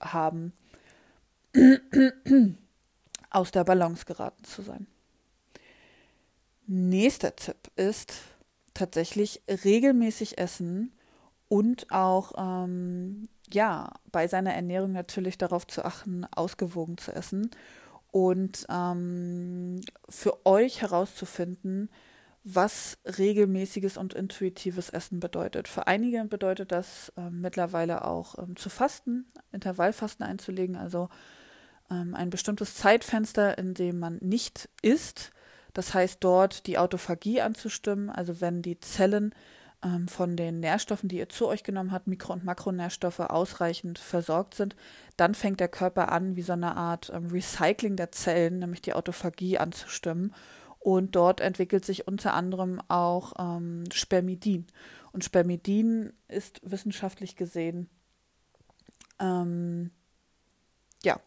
haben, 0.00 0.52
aus 3.30 3.50
der 3.50 3.64
Balance 3.64 4.04
geraten 4.04 4.44
zu 4.44 4.62
sein. 4.62 4.86
Nächster 6.66 7.36
Tipp 7.36 7.70
ist 7.76 8.14
tatsächlich 8.74 9.42
regelmäßig 9.48 10.38
essen 10.38 10.92
und 11.48 11.90
auch 11.90 12.32
ähm, 12.38 13.28
ja 13.50 13.92
bei 14.10 14.26
seiner 14.28 14.54
Ernährung 14.54 14.92
natürlich 14.92 15.36
darauf 15.36 15.66
zu 15.66 15.84
achten, 15.84 16.24
ausgewogen 16.24 16.96
zu 16.96 17.14
essen 17.14 17.50
und 18.12 18.66
ähm, 18.68 19.80
für 20.08 20.46
euch 20.46 20.82
herauszufinden, 20.82 21.90
was 22.44 22.98
regelmäßiges 23.18 23.96
und 23.96 24.14
intuitives 24.14 24.90
Essen 24.90 25.18
bedeutet. 25.18 25.66
Für 25.66 25.86
einige 25.86 26.24
bedeutet 26.24 26.72
das 26.72 27.12
äh, 27.16 27.30
mittlerweile 27.30 28.04
auch 28.04 28.38
ähm, 28.38 28.54
zu 28.56 28.68
fasten, 28.68 29.26
Intervallfasten 29.50 30.24
einzulegen, 30.26 30.76
also 30.76 31.08
ähm, 31.90 32.14
ein 32.14 32.30
bestimmtes 32.30 32.74
Zeitfenster, 32.74 33.56
in 33.58 33.74
dem 33.74 33.98
man 33.98 34.18
nicht 34.20 34.68
isst. 34.82 35.32
Das 35.72 35.94
heißt, 35.94 36.18
dort 36.20 36.66
die 36.66 36.78
Autophagie 36.78 37.40
anzustimmen, 37.40 38.10
also 38.10 38.40
wenn 38.40 38.60
die 38.60 38.78
Zellen 38.78 39.34
ähm, 39.82 40.08
von 40.08 40.36
den 40.36 40.60
Nährstoffen, 40.60 41.08
die 41.08 41.18
ihr 41.18 41.28
zu 41.28 41.46
euch 41.48 41.64
genommen 41.64 41.92
habt, 41.92 42.06
Mikro- 42.06 42.32
und 42.32 42.44
Makronährstoffe 42.44 43.20
ausreichend 43.20 43.98
versorgt 43.98 44.54
sind, 44.54 44.76
dann 45.16 45.34
fängt 45.34 45.60
der 45.60 45.68
Körper 45.68 46.10
an, 46.12 46.36
wie 46.36 46.42
so 46.42 46.52
eine 46.52 46.76
Art 46.76 47.10
ähm, 47.14 47.28
Recycling 47.28 47.96
der 47.96 48.12
Zellen, 48.12 48.58
nämlich 48.58 48.82
die 48.82 48.94
Autophagie 48.94 49.58
anzustimmen. 49.58 50.34
Und 50.78 51.14
dort 51.14 51.40
entwickelt 51.40 51.84
sich 51.84 52.08
unter 52.08 52.34
anderem 52.34 52.80
auch 52.88 53.34
ähm, 53.38 53.84
Spermidin. 53.92 54.66
Und 55.12 55.24
Spermidin 55.24 56.12
ist 56.26 56.60
wissenschaftlich 56.64 57.36
gesehen 57.36 57.88
ähm, 59.20 59.90
ja 61.04 61.20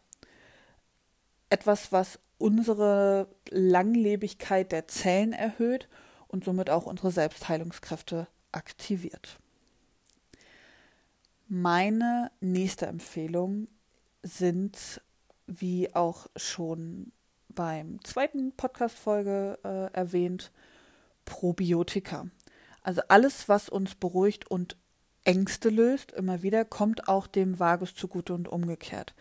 etwas, 1.50 1.91
was 1.91 2.19
unsere 2.38 3.27
Langlebigkeit 3.50 4.71
der 4.71 4.88
Zellen 4.88 5.31
erhöht 5.31 5.88
und 6.27 6.43
somit 6.43 6.69
auch 6.69 6.85
unsere 6.85 7.12
Selbstheilungskräfte 7.12 8.27
aktiviert. 8.55 9.38
Meine 11.47 12.31
nächste 12.39 12.88
Empfehlung 12.88 13.67
sind 14.24 15.01
wie 15.45 15.93
auch 15.93 16.27
schon 16.35 17.12
beim 17.50 18.03
zweiten 18.03 18.51
Podcast-Folge 18.53 19.59
äh, 19.63 19.93
erwähnt, 19.93 20.51
Probiotika. 21.25 22.27
Also 22.81 23.01
alles, 23.07 23.47
was 23.47 23.69
uns 23.69 23.95
beruhigt 23.95 24.50
und 24.50 24.75
Ängste 25.24 25.69
löst, 25.69 26.12
immer 26.12 26.41
wieder, 26.43 26.65
kommt 26.65 27.07
auch 27.07 27.27
dem 27.27 27.59
Vagus 27.59 27.95
zugute 27.95 28.33
und 28.33 28.47
umgekehrt. 28.47 29.15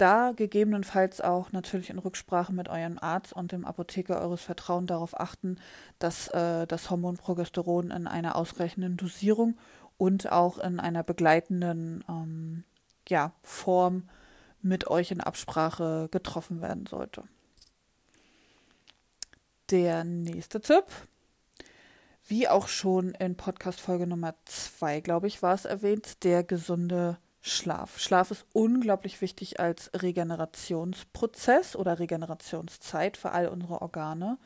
da 0.00 0.32
gegebenenfalls 0.34 1.20
auch 1.20 1.52
natürlich 1.52 1.90
in 1.90 1.98
Rücksprache 1.98 2.52
mit 2.52 2.68
eurem 2.68 2.98
Arzt 3.00 3.32
und 3.32 3.52
dem 3.52 3.64
Apotheker 3.64 4.20
eures 4.20 4.42
Vertrauens 4.42 4.86
darauf 4.86 5.18
achten, 5.18 5.56
dass 5.98 6.28
äh, 6.28 6.66
das 6.66 6.90
Hormon 6.90 7.16
Progesteron 7.16 7.90
in 7.90 8.06
einer 8.06 8.36
ausreichenden 8.36 8.96
Dosierung 8.96 9.58
und 9.98 10.32
auch 10.32 10.58
in 10.58 10.80
einer 10.80 11.02
begleitenden 11.02 12.04
ähm, 12.08 12.64
ja, 13.08 13.32
Form 13.42 14.08
mit 14.62 14.88
euch 14.88 15.10
in 15.10 15.20
Absprache 15.20 16.08
getroffen 16.10 16.62
werden 16.62 16.86
sollte. 16.86 17.24
Der 19.70 20.04
nächste 20.04 20.60
Tipp, 20.60 20.84
wie 22.26 22.48
auch 22.48 22.68
schon 22.68 23.12
in 23.12 23.36
Podcast 23.36 23.80
Folge 23.80 24.06
Nummer 24.06 24.34
2, 24.46 25.00
glaube 25.00 25.26
ich, 25.26 25.42
war 25.42 25.54
es 25.54 25.64
erwähnt, 25.64 26.24
der 26.24 26.42
gesunde 26.42 27.18
Schlaf. 27.42 27.98
Schlaf 27.98 28.30
ist 28.30 28.44
unglaublich 28.52 29.20
wichtig 29.20 29.60
als 29.60 29.90
Regenerationsprozess 29.94 31.74
oder 31.74 31.98
Regenerationszeit 31.98 33.16
für 33.16 33.32
all 33.32 33.48
unsere 33.48 33.80
Organe. 33.80 34.38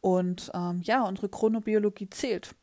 Und 0.00 0.50
ähm, 0.54 0.82
ja, 0.82 1.02
unsere 1.02 1.28
Chronobiologie 1.28 2.10
zählt. 2.10 2.54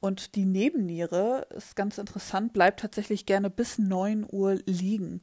Und 0.00 0.34
die 0.34 0.44
Nebenniere, 0.44 1.46
ist 1.50 1.76
ganz 1.76 1.96
interessant, 1.96 2.52
bleibt 2.52 2.80
tatsächlich 2.80 3.24
gerne 3.24 3.50
bis 3.50 3.78
9 3.78 4.26
Uhr 4.30 4.58
liegen. 4.66 5.22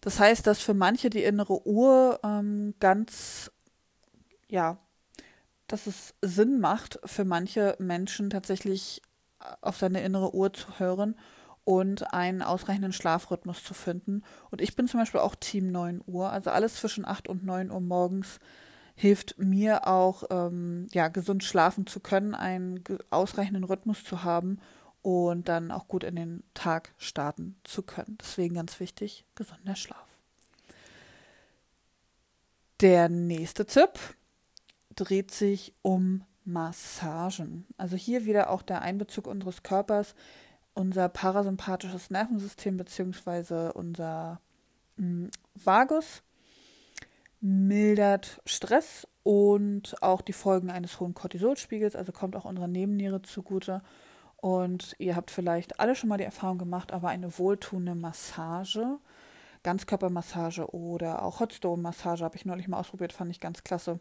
Das 0.00 0.20
heißt, 0.20 0.46
dass 0.46 0.60
für 0.60 0.74
manche 0.74 1.10
die 1.10 1.24
innere 1.24 1.66
Uhr 1.66 2.20
ähm, 2.22 2.74
ganz, 2.78 3.50
ja, 4.48 4.78
dass 5.66 5.86
es 5.86 6.14
Sinn 6.22 6.60
macht, 6.60 7.00
für 7.04 7.24
manche 7.24 7.74
Menschen 7.78 8.30
tatsächlich 8.30 9.02
auf 9.60 9.76
seine 9.76 10.02
innere 10.02 10.34
Uhr 10.34 10.52
zu 10.52 10.78
hören 10.78 11.16
und 11.64 12.12
einen 12.12 12.42
ausreichenden 12.42 12.92
Schlafrhythmus 12.92 13.64
zu 13.64 13.74
finden. 13.74 14.22
Und 14.50 14.60
ich 14.60 14.76
bin 14.76 14.86
zum 14.86 15.00
Beispiel 15.00 15.20
auch 15.20 15.34
Team 15.34 15.72
9 15.72 16.02
Uhr. 16.06 16.30
Also 16.30 16.50
alles 16.50 16.76
zwischen 16.76 17.04
8 17.06 17.28
und 17.28 17.44
9 17.44 17.70
Uhr 17.70 17.80
morgens 17.80 18.38
hilft 18.96 19.38
mir 19.38 19.86
auch, 19.86 20.24
ähm, 20.30 20.86
ja, 20.92 21.08
gesund 21.08 21.42
schlafen 21.42 21.86
zu 21.86 22.00
können, 22.00 22.34
einen 22.34 22.84
ausreichenden 23.10 23.64
Rhythmus 23.64 24.04
zu 24.04 24.22
haben 24.22 24.58
und 25.02 25.48
dann 25.48 25.70
auch 25.70 25.88
gut 25.88 26.04
in 26.04 26.16
den 26.16 26.42
Tag 26.54 26.94
starten 26.98 27.56
zu 27.64 27.82
können. 27.82 28.16
Deswegen 28.20 28.54
ganz 28.54 28.78
wichtig, 28.78 29.24
gesunder 29.34 29.76
Schlaf. 29.76 30.06
Der 32.80 33.08
nächste 33.08 33.66
Tipp 33.66 33.98
dreht 34.94 35.30
sich 35.30 35.74
um 35.82 36.24
Massagen. 36.44 37.66
Also 37.76 37.96
hier 37.96 38.24
wieder 38.26 38.50
auch 38.50 38.62
der 38.62 38.82
Einbezug 38.82 39.26
unseres 39.26 39.62
Körpers 39.62 40.14
unser 40.74 41.08
parasympathisches 41.08 42.10
Nervensystem 42.10 42.76
bzw. 42.76 43.70
unser 43.74 44.40
mh, 44.96 45.06
hm, 45.06 45.30
Vagus 45.54 46.22
mildert 47.40 48.40
Stress 48.46 49.06
und 49.22 50.02
auch 50.02 50.22
die 50.22 50.32
Folgen 50.32 50.70
eines 50.70 50.98
hohen 50.98 51.14
Cortisolspiegels, 51.14 51.94
also 51.94 52.10
kommt 52.10 52.36
auch 52.36 52.44
unserer 52.44 52.68
Nebenniere 52.68 53.22
zugute. 53.22 53.82
Und 54.36 54.94
ihr 54.98 55.16
habt 55.16 55.30
vielleicht 55.30 55.80
alle 55.80 55.94
schon 55.94 56.08
mal 56.08 56.18
die 56.18 56.24
Erfahrung 56.24 56.58
gemacht, 56.58 56.92
aber 56.92 57.08
eine 57.08 57.38
wohltuende 57.38 57.94
Massage, 57.94 58.98
Ganzkörpermassage 59.62 60.74
oder 60.74 61.22
auch 61.22 61.40
Hotstone-Massage 61.40 62.24
habe 62.24 62.36
ich 62.36 62.44
neulich 62.44 62.68
mal 62.68 62.78
ausprobiert, 62.78 63.12
fand 63.12 63.30
ich 63.30 63.40
ganz 63.40 63.64
klasse. 63.64 64.00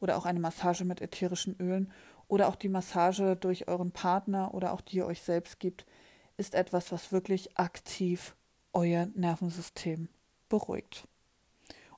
Oder 0.00 0.16
auch 0.16 0.24
eine 0.24 0.40
Massage 0.40 0.84
mit 0.84 1.00
ätherischen 1.00 1.56
Ölen 1.60 1.92
oder 2.26 2.48
auch 2.48 2.56
die 2.56 2.68
Massage 2.68 3.36
durch 3.36 3.68
euren 3.68 3.92
Partner 3.92 4.54
oder 4.54 4.72
auch 4.72 4.80
die 4.80 4.96
ihr 4.96 5.06
euch 5.06 5.22
selbst 5.22 5.60
gibt, 5.60 5.86
ist 6.36 6.54
etwas, 6.54 6.92
was 6.92 7.12
wirklich 7.12 7.56
aktiv 7.58 8.34
euer 8.72 9.06
Nervensystem 9.14 10.08
beruhigt. 10.48 11.06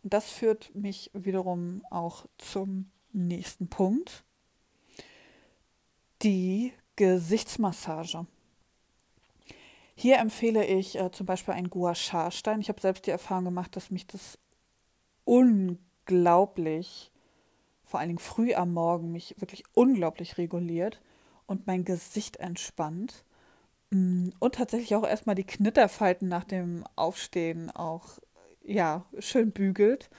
Und 0.02 0.12
das 0.12 0.30
führt 0.30 0.74
mich 0.74 1.10
wiederum 1.14 1.84
auch 1.90 2.26
zum 2.38 2.90
nächsten 3.12 3.68
Punkt. 3.68 4.24
Die 6.22 6.72
Gesichtsmassage. 6.96 8.26
Hier 9.94 10.18
empfehle 10.18 10.64
ich 10.66 10.98
äh, 10.98 11.10
zum 11.10 11.26
Beispiel 11.26 11.54
einen 11.54 11.70
Gua 11.70 11.94
Sha-Stein. 11.94 12.60
Ich 12.60 12.68
habe 12.68 12.80
selbst 12.80 13.06
die 13.06 13.10
Erfahrung 13.10 13.46
gemacht, 13.46 13.76
dass 13.76 13.90
mich 13.90 14.06
das 14.06 14.38
unglaublich, 15.24 17.10
vor 17.84 18.00
allen 18.00 18.10
Dingen 18.10 18.18
früh 18.18 18.54
am 18.54 18.74
Morgen, 18.74 19.12
mich 19.12 19.34
wirklich 19.38 19.64
unglaublich 19.74 20.38
reguliert 20.38 21.00
und 21.46 21.66
mein 21.66 21.84
Gesicht 21.84 22.36
entspannt. 22.36 23.24
Mm, 23.90 24.30
und 24.38 24.54
tatsächlich 24.54 24.94
auch 24.94 25.06
erstmal 25.06 25.34
die 25.34 25.44
Knitterfalten 25.44 26.28
nach 26.28 26.44
dem 26.44 26.84
Aufstehen 26.96 27.70
auch 27.70 28.18
ja, 28.64 29.04
schön 29.18 29.52
bügelt. 29.52 30.10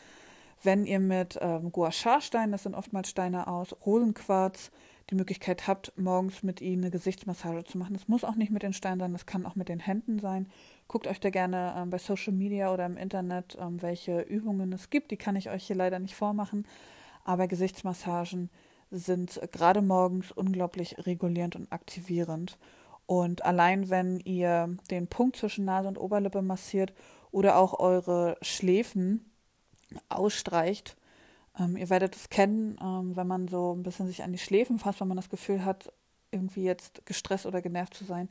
Wenn 0.64 0.86
ihr 0.86 1.00
mit 1.00 1.38
ähm, 1.42 1.72
Gua 1.72 1.92
Sha-Stein, 1.92 2.52
das 2.52 2.64
sind 2.64 2.76
oftmals 2.76 3.10
Steine 3.10 3.48
aus 3.48 3.76
Rosenquarz, 3.86 4.72
die 5.10 5.16
Möglichkeit 5.16 5.68
habt, 5.68 5.94
morgens 5.98 6.44
mit 6.44 6.60
ihnen 6.62 6.84
eine 6.84 6.92
Gesichtsmassage 6.92 7.64
zu 7.64 7.78
machen. 7.78 7.94
Das 7.94 8.08
muss 8.08 8.24
auch 8.24 8.36
nicht 8.36 8.52
mit 8.52 8.64
den 8.64 8.74
Steinen 8.74 9.00
sein, 9.00 9.14
das 9.14 9.26
kann 9.26 9.46
auch 9.46 9.56
mit 9.56 9.70
den 9.70 9.80
Händen 9.80 10.20
sein. 10.20 10.50
Guckt 10.88 11.08
euch 11.08 11.20
da 11.20 11.30
gerne 11.30 11.76
ähm, 11.78 11.90
bei 11.90 11.98
Social 11.98 12.34
Media 12.34 12.74
oder 12.74 12.86
im 12.86 12.98
Internet, 12.98 13.58
ähm, 13.60 13.82
welche 13.82 14.22
Übungen 14.22 14.74
es 14.74 14.90
gibt. 14.90 15.12
Die 15.12 15.18
kann 15.18 15.36
ich 15.36 15.50
euch 15.50 15.66
hier 15.68 15.76
leider 15.76 16.00
nicht 16.00 16.16
vormachen. 16.16 16.66
Aber 17.24 17.48
Gesichtsmassagen 17.48 18.50
sind 18.90 19.42
äh, 19.42 19.48
gerade 19.48 19.82
morgens 19.82 20.32
unglaublich 20.32 20.98
regulierend 21.06 21.56
und 21.56 21.72
aktivierend. 21.72 22.58
Und 23.08 23.46
allein 23.46 23.90
wenn 23.90 24.20
ihr 24.20 24.78
den 24.92 25.08
Punkt 25.08 25.38
zwischen 25.38 25.66
Nase 25.66 25.88
und 25.88 25.98
Oberlippe 25.98 26.42
massiert 26.42 26.94
oder 27.32 27.58
auch 27.58 27.80
eure 27.80 28.38
Schläfen 28.42 29.32
ausstreicht, 30.10 30.98
ähm, 31.58 31.78
ihr 31.78 31.90
werdet 31.90 32.16
es 32.16 32.30
kennen, 32.30 32.78
ähm, 32.82 33.16
wenn 33.16 33.26
man 33.28 33.48
so 33.48 33.74
ein 33.74 33.84
bisschen 33.84 34.08
sich 34.08 34.24
an 34.24 34.34
die 34.34 34.38
Schläfen 34.38 34.78
fasst, 34.78 35.00
wenn 35.00 35.08
man 35.08 35.18
das 35.18 35.30
Gefühl 35.30 35.64
hat, 35.64 35.92
irgendwie 36.32 36.64
jetzt 36.64 37.06
gestresst 37.06 37.46
oder 37.46 37.62
genervt 37.62 37.94
zu 37.94 38.04
sein. 38.04 38.30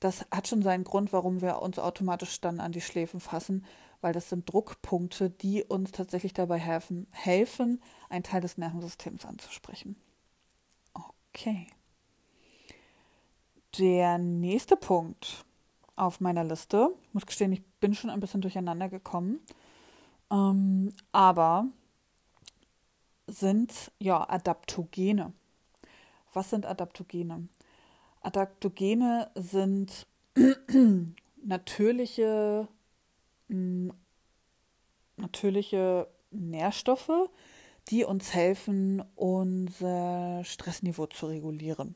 Das 0.00 0.26
hat 0.32 0.48
schon 0.48 0.62
seinen 0.62 0.84
Grund, 0.84 1.12
warum 1.12 1.40
wir 1.40 1.62
uns 1.62 1.78
automatisch 1.78 2.40
dann 2.40 2.58
an 2.58 2.72
die 2.72 2.80
Schläfen 2.80 3.20
fassen, 3.20 3.64
weil 4.00 4.12
das 4.12 4.28
sind 4.28 4.50
Druckpunkte, 4.52 5.30
die 5.30 5.62
uns 5.62 5.92
tatsächlich 5.92 6.32
dabei 6.32 6.58
helfen, 6.58 7.06
helfen 7.12 7.80
einen 8.08 8.24
Teil 8.24 8.40
des 8.40 8.58
Nervensystems 8.58 9.24
anzusprechen. 9.24 9.96
Okay. 10.94 11.68
Der 13.78 14.18
nächste 14.18 14.76
Punkt 14.76 15.44
auf 15.94 16.20
meiner 16.20 16.42
Liste, 16.42 16.90
ich 17.04 17.14
muss 17.14 17.26
gestehen, 17.26 17.52
ich 17.52 17.64
bin 17.78 17.94
schon 17.94 18.10
ein 18.10 18.18
bisschen 18.20 18.40
durcheinander 18.40 18.88
gekommen, 18.88 19.38
ähm, 20.30 20.92
aber 21.12 21.66
sind 23.28 23.92
ja 24.00 24.28
Adaptogene. 24.28 25.32
Was 26.32 26.50
sind 26.50 26.66
Adaptogene? 26.66 27.48
Adaptogene 28.22 29.30
sind 29.34 30.06
natürliche, 31.44 32.68
natürliche 35.16 36.08
Nährstoffe, 36.30 37.30
die 37.88 38.04
uns 38.04 38.34
helfen, 38.34 39.02
unser 39.14 40.42
Stressniveau 40.44 41.06
zu 41.06 41.26
regulieren. 41.26 41.94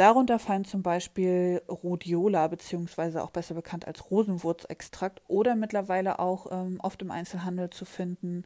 Darunter 0.00 0.38
fallen 0.38 0.64
zum 0.64 0.82
Beispiel 0.82 1.60
Rhodiola, 1.68 2.48
beziehungsweise 2.48 3.22
auch 3.22 3.28
besser 3.28 3.54
bekannt 3.54 3.86
als 3.86 4.10
Rosenwurzextrakt 4.10 5.20
oder 5.28 5.54
mittlerweile 5.54 6.20
auch 6.20 6.46
ähm, 6.50 6.78
oft 6.82 7.02
im 7.02 7.10
Einzelhandel 7.10 7.68
zu 7.68 7.84
finden 7.84 8.44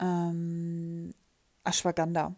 ähm, 0.00 1.12
Ashwagandha. 1.62 2.34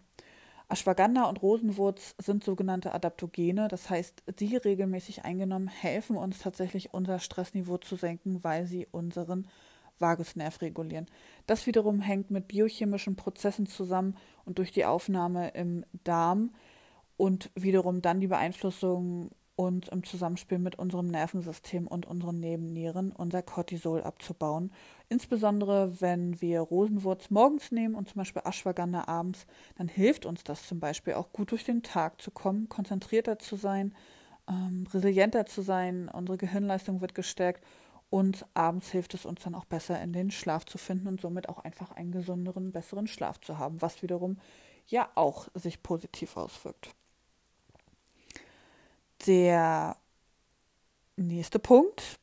Ashwagandha 0.69 1.29
und 1.29 1.41
Rosenwurz 1.43 2.17
sind 2.19 2.43
sogenannte 2.43 2.93
Adaptogene, 2.93 3.69
das 3.69 3.89
heißt, 3.89 4.25
die 4.41 4.57
regelmäßig 4.57 5.25
eingenommen 5.25 5.69
helfen 5.69 6.17
uns 6.17 6.41
tatsächlich 6.41 6.93
unser 6.93 7.21
Stressniveau 7.21 7.79
zu 7.79 7.95
senken, 7.95 8.43
weil 8.43 8.67
sie 8.67 8.89
unseren 8.91 9.47
Vagusnerv 10.01 10.61
regulieren. 10.61 11.07
Das 11.47 11.69
wiederum 11.69 12.01
hängt 12.01 12.33
mit 12.33 12.49
biochemischen 12.49 13.15
Prozessen 13.15 13.67
zusammen 13.67 14.17
und 14.45 14.59
durch 14.59 14.73
die 14.73 14.87
Aufnahme 14.87 15.51
im 15.51 15.85
Darm 16.03 16.51
und 17.21 17.51
wiederum 17.55 18.01
dann 18.01 18.19
die 18.21 18.29
Beeinflussung 18.29 19.31
und 19.55 19.89
im 19.89 20.05
Zusammenspiel 20.05 20.59
mit 20.59 20.79
unserem 20.79 21.09
Nervensystem 21.09 21.87
und 21.87 22.07
unseren 22.07 22.41
Nebennieren 22.41 23.13
unser 23.13 23.43
Cortisol 23.43 24.03
abzubauen. 24.03 24.73
Insbesondere 25.11 26.01
wenn 26.01 26.41
wir 26.41 26.63
Rosenwurz 26.63 27.29
morgens 27.29 27.73
nehmen 27.73 27.95
und 27.95 28.09
zum 28.09 28.21
Beispiel 28.21 28.41
Ashwagandha 28.43 29.07
abends, 29.07 29.47
dann 29.77 29.87
hilft 29.87 30.25
uns 30.25 30.45
das 30.45 30.67
zum 30.67 30.81
Beispiel 30.81 31.13
auch 31.13 31.31
gut 31.31 31.51
durch 31.51 31.63
den 31.63 31.83
Tag 31.83 32.23
zu 32.23 32.31
kommen, 32.31 32.71
konzentrierter 32.71 33.39
zu 33.39 33.57
sein, 33.57 33.95
ähm, 34.49 34.87
resilienter 34.91 35.45
zu 35.45 35.61
sein, 35.61 36.09
unsere 36.09 36.39
Gehirnleistung 36.39 37.03
wird 37.03 37.15
gestärkt 37.15 37.63
und 38.09 38.47
abends 38.55 38.91
hilft 38.93 39.13
es 39.13 39.27
uns 39.27 39.43
dann 39.43 39.55
auch 39.55 39.67
besser 39.67 40.01
in 40.01 40.15
den 40.15 40.31
Schlaf 40.31 40.65
zu 40.65 40.79
finden 40.79 41.07
und 41.07 41.21
somit 41.21 41.51
auch 41.51 41.59
einfach 41.59 41.91
einen 41.91 42.13
gesünderen, 42.13 42.73
besseren 42.73 43.07
Schlaf 43.07 43.39
zu 43.43 43.59
haben, 43.59 43.83
was 43.83 44.03
wiederum 44.03 44.39
ja 44.87 45.11
auch 45.17 45.49
sich 45.55 45.83
positiv 45.83 46.39
auswirkt. 46.39 46.95
Der 49.27 49.97
nächste 51.17 51.59
Punkt, 51.59 52.19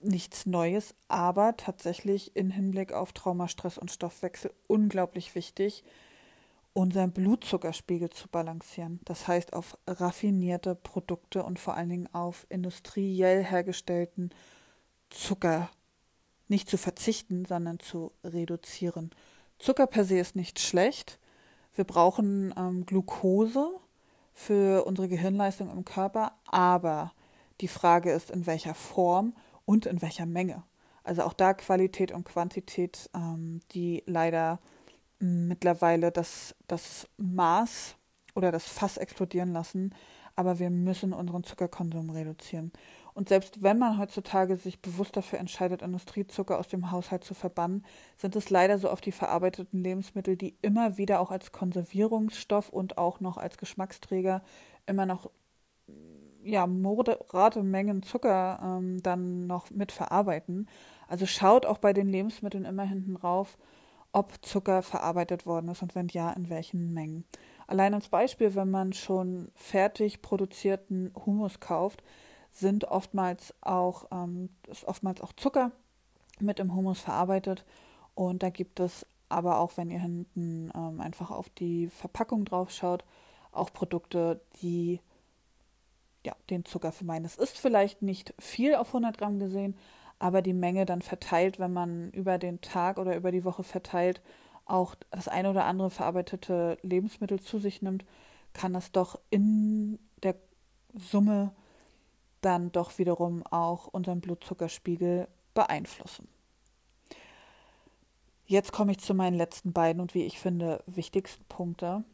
nichts 0.00 0.46
Neues, 0.46 0.94
aber 1.08 1.56
tatsächlich 1.56 2.36
in 2.36 2.50
Hinblick 2.50 2.92
auf 2.92 3.12
Trauma, 3.12 3.48
Stress 3.48 3.78
und 3.78 3.90
Stoffwechsel 3.90 4.52
unglaublich 4.66 5.34
wichtig, 5.34 5.84
unseren 6.74 7.12
Blutzuckerspiegel 7.12 8.10
zu 8.10 8.28
balancieren. 8.28 9.00
Das 9.04 9.28
heißt, 9.28 9.52
auf 9.52 9.78
raffinierte 9.86 10.74
Produkte 10.74 11.44
und 11.44 11.58
vor 11.58 11.74
allen 11.74 11.90
Dingen 11.90 12.14
auf 12.14 12.46
industriell 12.48 13.44
hergestellten 13.44 14.30
Zucker 15.10 15.70
nicht 16.48 16.68
zu 16.68 16.78
verzichten, 16.78 17.44
sondern 17.44 17.78
zu 17.78 18.12
reduzieren. 18.24 19.10
Zucker 19.58 19.86
per 19.86 20.04
se 20.04 20.18
ist 20.18 20.36
nicht 20.36 20.60
schlecht. 20.60 21.18
Wir 21.74 21.84
brauchen 21.84 22.52
ähm, 22.56 22.84
Glucose, 22.84 23.70
für 24.32 24.84
unsere 24.84 25.08
Gehirnleistung 25.08 25.70
im 25.70 25.84
Körper, 25.84 26.32
aber 26.46 27.12
die 27.60 27.68
Frage 27.68 28.12
ist, 28.12 28.30
in 28.30 28.46
welcher 28.46 28.74
Form 28.74 29.34
und 29.64 29.86
in 29.86 30.02
welcher 30.02 30.26
Menge. 30.26 30.64
Also 31.04 31.22
auch 31.22 31.32
da 31.32 31.54
Qualität 31.54 32.12
und 32.12 32.24
Quantität, 32.24 33.10
ähm, 33.14 33.60
die 33.72 34.02
leider 34.06 34.60
mittlerweile 35.18 36.10
das, 36.10 36.54
das 36.66 37.08
Maß 37.16 37.96
oder 38.34 38.52
das 38.52 38.66
Fass 38.66 38.96
explodieren 38.96 39.52
lassen, 39.52 39.94
aber 40.36 40.58
wir 40.58 40.70
müssen 40.70 41.12
unseren 41.12 41.44
Zuckerkonsum 41.44 42.10
reduzieren. 42.10 42.72
Und 43.14 43.28
selbst 43.28 43.62
wenn 43.62 43.78
man 43.78 43.98
heutzutage 43.98 44.56
sich 44.56 44.80
bewusst 44.80 45.16
dafür 45.16 45.38
entscheidet, 45.38 45.82
Industriezucker 45.82 46.58
aus 46.58 46.68
dem 46.68 46.90
Haushalt 46.90 47.24
zu 47.24 47.34
verbannen, 47.34 47.84
sind 48.16 48.36
es 48.36 48.48
leider 48.48 48.78
so 48.78 48.90
oft 48.90 49.04
die 49.04 49.12
verarbeiteten 49.12 49.82
Lebensmittel, 49.82 50.36
die 50.36 50.56
immer 50.62 50.96
wieder 50.96 51.20
auch 51.20 51.30
als 51.30 51.52
Konservierungsstoff 51.52 52.70
und 52.70 52.96
auch 52.96 53.20
noch 53.20 53.36
als 53.36 53.58
Geschmacksträger 53.58 54.42
immer 54.86 55.06
noch 55.06 55.30
ja, 56.44 56.66
moderate 56.66 57.62
Mengen 57.62 58.02
Zucker 58.02 58.58
ähm, 58.62 59.02
dann 59.02 59.46
noch 59.46 59.70
mit 59.70 59.92
verarbeiten. 59.92 60.68
Also 61.06 61.26
schaut 61.26 61.66
auch 61.66 61.78
bei 61.78 61.92
den 61.92 62.08
Lebensmitteln 62.08 62.64
immer 62.64 62.84
hinten 62.84 63.14
drauf, 63.14 63.58
ob 64.12 64.44
Zucker 64.44 64.82
verarbeitet 64.82 65.46
worden 65.46 65.68
ist 65.68 65.82
und 65.82 65.94
wenn 65.94 66.08
ja, 66.08 66.30
in 66.32 66.48
welchen 66.50 66.92
Mengen. 66.92 67.24
Allein 67.66 67.94
als 67.94 68.08
Beispiel, 68.08 68.54
wenn 68.54 68.70
man 68.70 68.92
schon 68.92 69.50
fertig 69.54 70.20
produzierten 70.20 71.12
Humus 71.24 71.60
kauft, 71.60 72.02
sind 72.52 72.84
oftmals 72.84 73.54
auch, 73.60 74.06
ähm, 74.12 74.50
ist 74.68 74.84
oftmals 74.84 75.20
auch 75.20 75.32
Zucker 75.32 75.72
mit 76.40 76.60
im 76.60 76.74
Humus 76.74 77.00
verarbeitet. 77.00 77.64
Und 78.14 78.42
da 78.42 78.50
gibt 78.50 78.80
es 78.80 79.06
aber 79.28 79.58
auch, 79.58 79.76
wenn 79.76 79.90
ihr 79.90 80.00
hinten 80.00 80.70
ähm, 80.74 81.00
einfach 81.00 81.30
auf 81.30 81.48
die 81.50 81.88
Verpackung 81.88 82.44
drauf 82.44 82.70
schaut, 82.70 83.04
auch 83.50 83.72
Produkte, 83.72 84.40
die 84.60 85.00
ja, 86.24 86.34
den 86.50 86.64
Zucker 86.64 86.92
vermeiden. 86.92 87.24
Es 87.24 87.36
ist 87.36 87.58
vielleicht 87.58 88.02
nicht 88.02 88.34
viel 88.38 88.74
auf 88.74 88.88
100 88.88 89.18
Gramm 89.18 89.38
gesehen, 89.38 89.76
aber 90.18 90.42
die 90.42 90.52
Menge 90.52 90.86
dann 90.86 91.02
verteilt, 91.02 91.58
wenn 91.58 91.72
man 91.72 92.10
über 92.10 92.38
den 92.38 92.60
Tag 92.60 92.98
oder 92.98 93.16
über 93.16 93.32
die 93.32 93.44
Woche 93.44 93.64
verteilt 93.64 94.20
auch 94.64 94.94
das 95.10 95.28
eine 95.28 95.50
oder 95.50 95.64
andere 95.64 95.90
verarbeitete 95.90 96.78
Lebensmittel 96.82 97.40
zu 97.40 97.58
sich 97.58 97.82
nimmt, 97.82 98.04
kann 98.52 98.72
das 98.72 98.92
doch 98.92 99.18
in 99.30 99.98
der 100.22 100.36
Summe 100.94 101.52
dann 102.42 102.70
doch 102.72 102.98
wiederum 102.98 103.42
auch 103.46 103.86
unseren 103.86 104.20
Blutzuckerspiegel 104.20 105.28
beeinflussen. 105.54 106.28
Jetzt 108.44 108.72
komme 108.72 108.92
ich 108.92 108.98
zu 108.98 109.14
meinen 109.14 109.36
letzten 109.36 109.72
beiden 109.72 110.02
und 110.02 110.14
wie 110.14 110.24
ich 110.24 110.38
finde 110.38 110.82
wichtigsten 110.86 111.44
Punkte. 111.44 112.04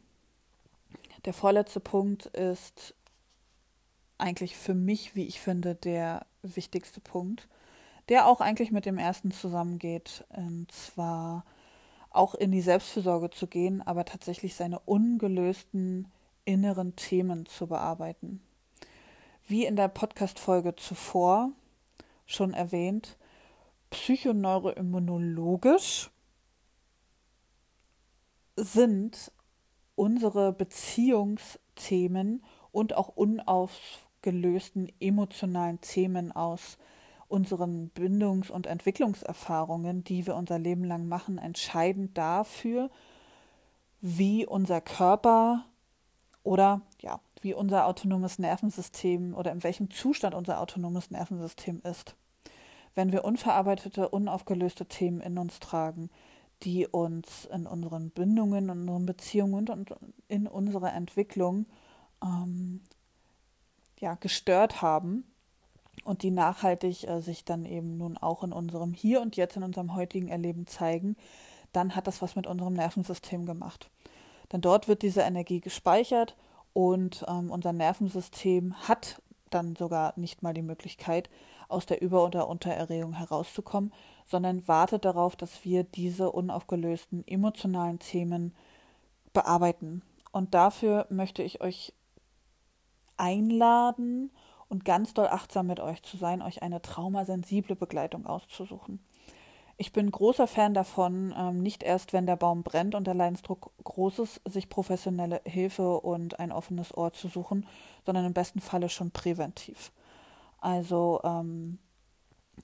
Der 1.25 1.33
vorletzte 1.33 1.81
Punkt 1.81 2.27
ist 2.27 2.95
eigentlich 4.17 4.55
für 4.55 4.73
mich, 4.73 5.15
wie 5.15 5.25
ich 5.25 5.41
finde, 5.41 5.75
der 5.75 6.25
wichtigste 6.41 7.01
Punkt, 7.01 7.47
der 8.09 8.27
auch 8.27 8.41
eigentlich 8.41 8.71
mit 8.71 8.85
dem 8.85 8.97
ersten 8.97 9.31
zusammengeht, 9.31 10.25
und 10.29 10.71
zwar 10.71 11.45
auch 12.09 12.35
in 12.35 12.51
die 12.51 12.61
Selbstfürsorge 12.61 13.29
zu 13.29 13.47
gehen, 13.47 13.81
aber 13.81 14.05
tatsächlich 14.05 14.55
seine 14.55 14.79
ungelösten 14.79 16.07
inneren 16.45 16.95
Themen 16.95 17.45
zu 17.45 17.67
bearbeiten. 17.67 18.41
Wie 19.49 19.65
in 19.65 19.75
der 19.75 19.87
Podcast-Folge 19.87 20.75
zuvor 20.75 21.51
schon 22.27 22.53
erwähnt, 22.53 23.17
psychoneuroimmunologisch 23.89 26.11
sind 28.55 29.31
unsere 29.95 30.53
Beziehungsthemen 30.53 32.43
und 32.71 32.95
auch 32.95 33.07
unausgelösten 33.07 34.91
emotionalen 34.99 35.81
Themen 35.81 36.31
aus 36.31 36.77
unseren 37.27 37.89
Bindungs- 37.89 38.51
und 38.51 38.67
Entwicklungserfahrungen, 38.67 40.03
die 40.03 40.27
wir 40.27 40.35
unser 40.35 40.59
Leben 40.59 40.83
lang 40.83 41.07
machen, 41.07 41.39
entscheidend 41.39 42.15
dafür, 42.15 42.91
wie 43.99 44.45
unser 44.45 44.79
Körper 44.79 45.65
oder 46.43 46.81
ja, 47.01 47.19
wie 47.41 47.53
unser 47.53 47.85
autonomes 47.85 48.39
Nervensystem 48.39 49.33
oder 49.33 49.51
in 49.51 49.63
welchem 49.63 49.89
Zustand 49.89 50.35
unser 50.35 50.59
autonomes 50.59 51.11
Nervensystem 51.11 51.81
ist. 51.83 52.15
Wenn 52.95 53.11
wir 53.11 53.23
unverarbeitete, 53.23 54.09
unaufgelöste 54.09 54.85
Themen 54.85 55.21
in 55.21 55.37
uns 55.37 55.59
tragen, 55.59 56.09
die 56.63 56.87
uns 56.87 57.45
in 57.45 57.65
unseren 57.65 58.09
Bindungen, 58.09 58.69
in 58.69 58.81
unseren 58.81 59.05
Beziehungen 59.05 59.69
und 59.69 59.95
in 60.27 60.47
unserer 60.47 60.93
Entwicklung 60.93 61.65
ähm, 62.21 62.81
ja, 63.99 64.15
gestört 64.15 64.81
haben 64.81 65.23
und 66.03 66.23
die 66.23 66.31
nachhaltig 66.31 67.05
äh, 67.05 67.21
sich 67.21 67.45
dann 67.45 67.65
eben 67.65 67.97
nun 67.97 68.17
auch 68.17 68.43
in 68.43 68.51
unserem 68.51 68.93
Hier 68.93 69.21
und 69.21 69.37
Jetzt, 69.37 69.55
in 69.55 69.63
unserem 69.63 69.95
heutigen 69.95 70.27
Erleben 70.27 70.67
zeigen, 70.67 71.15
dann 71.71 71.95
hat 71.95 72.07
das 72.07 72.21
was 72.21 72.35
mit 72.35 72.47
unserem 72.47 72.73
Nervensystem 72.73 73.45
gemacht. 73.45 73.89
Denn 74.51 74.61
dort 74.61 74.87
wird 74.87 75.01
diese 75.03 75.21
Energie 75.21 75.61
gespeichert 75.61 76.35
und 76.73 77.25
ähm, 77.27 77.51
unser 77.51 77.73
Nervensystem 77.73 78.75
hat 78.87 79.21
dann 79.49 79.75
sogar 79.75 80.13
nicht 80.15 80.43
mal 80.43 80.53
die 80.53 80.61
Möglichkeit, 80.61 81.29
aus 81.67 81.85
der 81.85 82.01
Über- 82.01 82.25
oder 82.25 82.47
Untererregung 82.47 83.13
herauszukommen, 83.13 83.93
sondern 84.25 84.67
wartet 84.67 85.05
darauf, 85.05 85.35
dass 85.35 85.63
wir 85.63 85.83
diese 85.83 86.31
unaufgelösten 86.31 87.25
emotionalen 87.27 87.99
Themen 87.99 88.55
bearbeiten, 89.33 90.01
Und 90.31 90.53
dafür 90.53 91.07
möchte 91.09 91.41
ich 91.43 91.61
euch 91.61 91.93
einladen 93.17 94.31
und 94.67 94.85
ganz 94.85 95.13
doll 95.13 95.27
achtsam 95.27 95.67
mit 95.67 95.79
euch 95.79 96.03
zu 96.03 96.17
sein, 96.17 96.41
euch 96.41 96.61
eine 96.61 96.81
traumasensible 96.81 97.75
Begleitung 97.75 98.25
auszusuchen. 98.25 98.99
Ich 99.81 99.93
bin 99.93 100.11
großer 100.11 100.45
Fan 100.45 100.73
davon, 100.73 101.33
ähm, 101.37 101.63
nicht 101.63 101.83
erst, 101.83 102.11
wenn 102.11 102.25
der 102.25 102.35
Baum 102.35 102.63
brennt 102.63 102.95
und 102.95 103.07
der 103.07 103.13
Leidensdruck 103.13 103.71
groß 103.85 104.19
ist, 104.19 104.41
sich 104.43 104.67
professionelle 104.67 105.39
Hilfe 105.45 106.01
und 106.01 106.37
ein 106.37 106.51
offenes 106.51 106.95
Ohr 106.97 107.13
zu 107.13 107.29
suchen, 107.29 107.65
sondern 108.05 108.25
im 108.25 108.33
besten 108.33 108.59
Falle 108.59 108.89
schon 108.89 109.11
präventiv. 109.11 109.93
Also 110.59 111.21
ähm, 111.23 111.79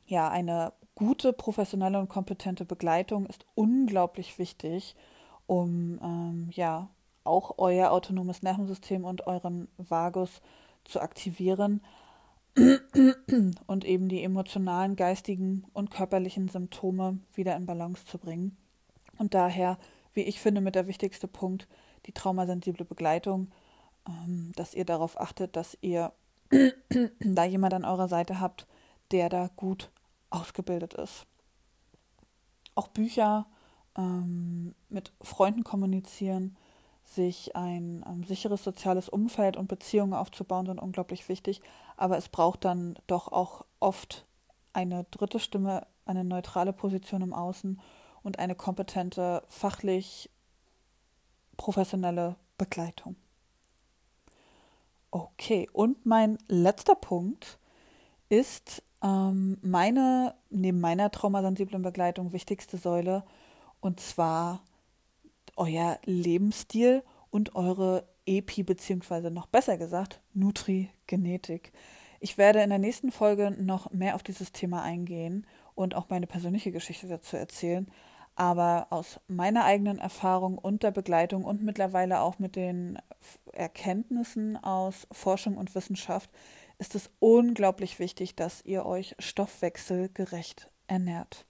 ja, 0.07 0.27
eine 0.27 0.73
gute, 0.93 1.31
professionelle 1.31 1.99
und 2.01 2.09
kompetente 2.09 2.65
Begleitung 2.65 3.27
ist 3.27 3.45
unglaublich 3.55 4.37
wichtig, 4.37 4.93
um 5.47 5.97
ähm, 6.03 6.49
ja 6.51 6.89
auch 7.23 7.53
euer 7.59 7.91
autonomes 7.91 8.43
Nervensystem 8.43 9.05
und 9.05 9.25
euren 9.25 9.69
Vagus 9.77 10.41
zu 10.83 10.99
aktivieren 10.99 11.79
und 13.67 13.85
eben 13.85 14.07
die 14.07 14.23
emotionalen, 14.23 14.95
geistigen 14.95 15.65
und 15.73 15.91
körperlichen 15.91 16.47
Symptome 16.47 17.19
wieder 17.33 17.55
in 17.55 17.65
Balance 17.65 18.05
zu 18.05 18.17
bringen. 18.17 18.57
Und 19.17 19.33
daher, 19.33 19.77
wie 20.13 20.21
ich 20.21 20.39
finde, 20.39 20.61
mit 20.61 20.75
der 20.75 20.87
wichtigste 20.87 21.27
Punkt, 21.27 21.67
die 22.05 22.13
traumasensible 22.13 22.85
Begleitung, 22.85 23.51
ähm, 24.07 24.51
dass 24.55 24.73
ihr 24.73 24.85
darauf 24.85 25.19
achtet, 25.19 25.55
dass 25.55 25.77
ihr 25.81 26.13
da 27.19 27.43
jemand 27.43 27.73
an 27.73 27.85
eurer 27.85 28.07
Seite 28.07 28.39
habt, 28.39 28.67
der 29.11 29.29
da 29.29 29.49
gut 29.55 29.91
ausgebildet 30.29 30.93
ist. 30.93 31.25
Auch 32.75 32.87
Bücher 32.87 33.47
ähm, 33.97 34.75
mit 34.89 35.13
Freunden 35.21 35.63
kommunizieren, 35.63 36.55
sich 37.05 37.55
ein 37.55 38.03
ähm, 38.07 38.23
sicheres 38.23 38.63
soziales 38.63 39.09
Umfeld 39.09 39.57
und 39.57 39.67
Beziehungen 39.67 40.13
aufzubauen, 40.13 40.65
sind 40.65 40.79
unglaublich 40.79 41.29
wichtig. 41.29 41.61
Aber 41.97 42.17
es 42.17 42.29
braucht 42.29 42.65
dann 42.65 42.95
doch 43.07 43.31
auch 43.31 43.65
oft 43.79 44.25
eine 44.73 45.05
dritte 45.11 45.39
Stimme, 45.39 45.87
eine 46.05 46.23
neutrale 46.23 46.73
Position 46.73 47.21
im 47.21 47.33
Außen 47.33 47.79
und 48.23 48.39
eine 48.39 48.55
kompetente, 48.55 49.43
fachlich 49.47 50.29
professionelle 51.57 52.35
Begleitung. 52.57 53.15
Okay, 55.11 55.69
und 55.71 56.05
mein 56.05 56.37
letzter 56.47 56.95
Punkt 56.95 57.57
ist 58.27 58.83
ähm, 59.01 59.57
meine, 59.61 60.35
neben 60.49 60.81
meiner 60.81 61.11
traumasensiblen 61.11 61.83
Begleitung, 61.83 62.33
wichtigste 62.33 62.77
Säule, 62.77 63.23
und 63.79 63.99
zwar 63.99 64.61
euer 65.55 65.99
Lebensstil 66.05 67.03
und 67.29 67.55
eure 67.55 68.07
Epi, 68.25 68.63
beziehungsweise 68.63 69.31
noch 69.31 69.47
besser 69.47 69.77
gesagt, 69.77 70.21
Nutri-Genetik. 70.33 71.71
Ich 72.19 72.37
werde 72.37 72.61
in 72.61 72.69
der 72.69 72.79
nächsten 72.79 73.11
Folge 73.11 73.51
noch 73.51 73.91
mehr 73.91 74.15
auf 74.15 74.23
dieses 74.23 74.51
Thema 74.51 74.81
eingehen 74.81 75.45
und 75.75 75.95
auch 75.95 76.09
meine 76.09 76.27
persönliche 76.27 76.71
Geschichte 76.71 77.07
dazu 77.07 77.37
erzählen. 77.37 77.87
Aber 78.35 78.87
aus 78.89 79.19
meiner 79.27 79.63
eigenen 79.63 79.97
Erfahrung 79.97 80.57
und 80.57 80.83
der 80.83 80.91
Begleitung 80.91 81.45
und 81.45 81.63
mittlerweile 81.63 82.19
auch 82.19 82.39
mit 82.39 82.55
den 82.55 82.99
Erkenntnissen 83.53 84.57
aus 84.57 85.07
Forschung 85.11 85.55
und 85.57 85.73
Wissenschaft 85.75 86.29
ist 86.77 86.95
es 86.95 87.09
unglaublich 87.19 87.99
wichtig, 87.99 88.35
dass 88.35 88.63
ihr 88.65 88.85
euch 88.85 89.15
stoffwechselgerecht 89.19 90.69
ernährt. 90.87 91.45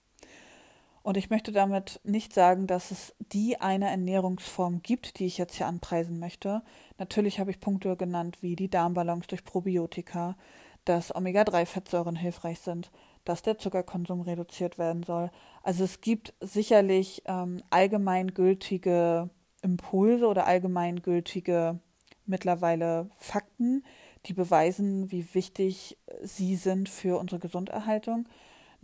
Und 1.06 1.18
ich 1.18 1.30
möchte 1.30 1.52
damit 1.52 2.00
nicht 2.04 2.34
sagen, 2.34 2.65
dass 2.65 2.89
es 2.89 3.13
die 3.20 3.62
eine 3.62 3.91
Ernährungsform 3.91 4.82
gibt, 4.82 5.20
die 5.20 5.28
ich 5.28 5.38
jetzt 5.38 5.54
hier 5.54 5.68
anpreisen 5.68 6.18
möchte. 6.18 6.63
Natürlich 6.98 7.39
habe 7.39 7.52
ich 7.52 7.60
Punkte 7.60 7.96
genannt 7.96 8.41
wie 8.41 8.56
die 8.56 8.72
Darmbalance 8.72 9.28
durch 9.28 9.44
Probiotika, 9.44 10.36
dass 10.84 11.13
Omega-3-Fettsäuren 11.13 12.15
hilfreich 12.15 12.60
sind, 12.60 12.89
dass 13.24 13.44
der 13.44 13.60
Zuckerkonsum 13.60 14.22
reduziert 14.22 14.80
werden 14.80 15.04
soll. 15.04 15.30
Also 15.62 15.84
es 15.84 16.02
gibt 16.02 16.34
sicherlich 16.41 17.22
ähm, 17.28 17.62
allgemeingültige 17.70 19.30
Impulse 19.62 20.26
oder 20.26 20.48
allgemeingültige 20.48 21.78
mittlerweile 22.26 23.12
Fakten, 23.20 23.84
die 24.26 24.34
beweisen, 24.34 25.12
wie 25.12 25.36
wichtig 25.36 26.00
sie 26.24 26.56
sind 26.56 26.89
für 26.89 27.20
unsere 27.20 27.39
Gesunderhaltung 27.39 28.28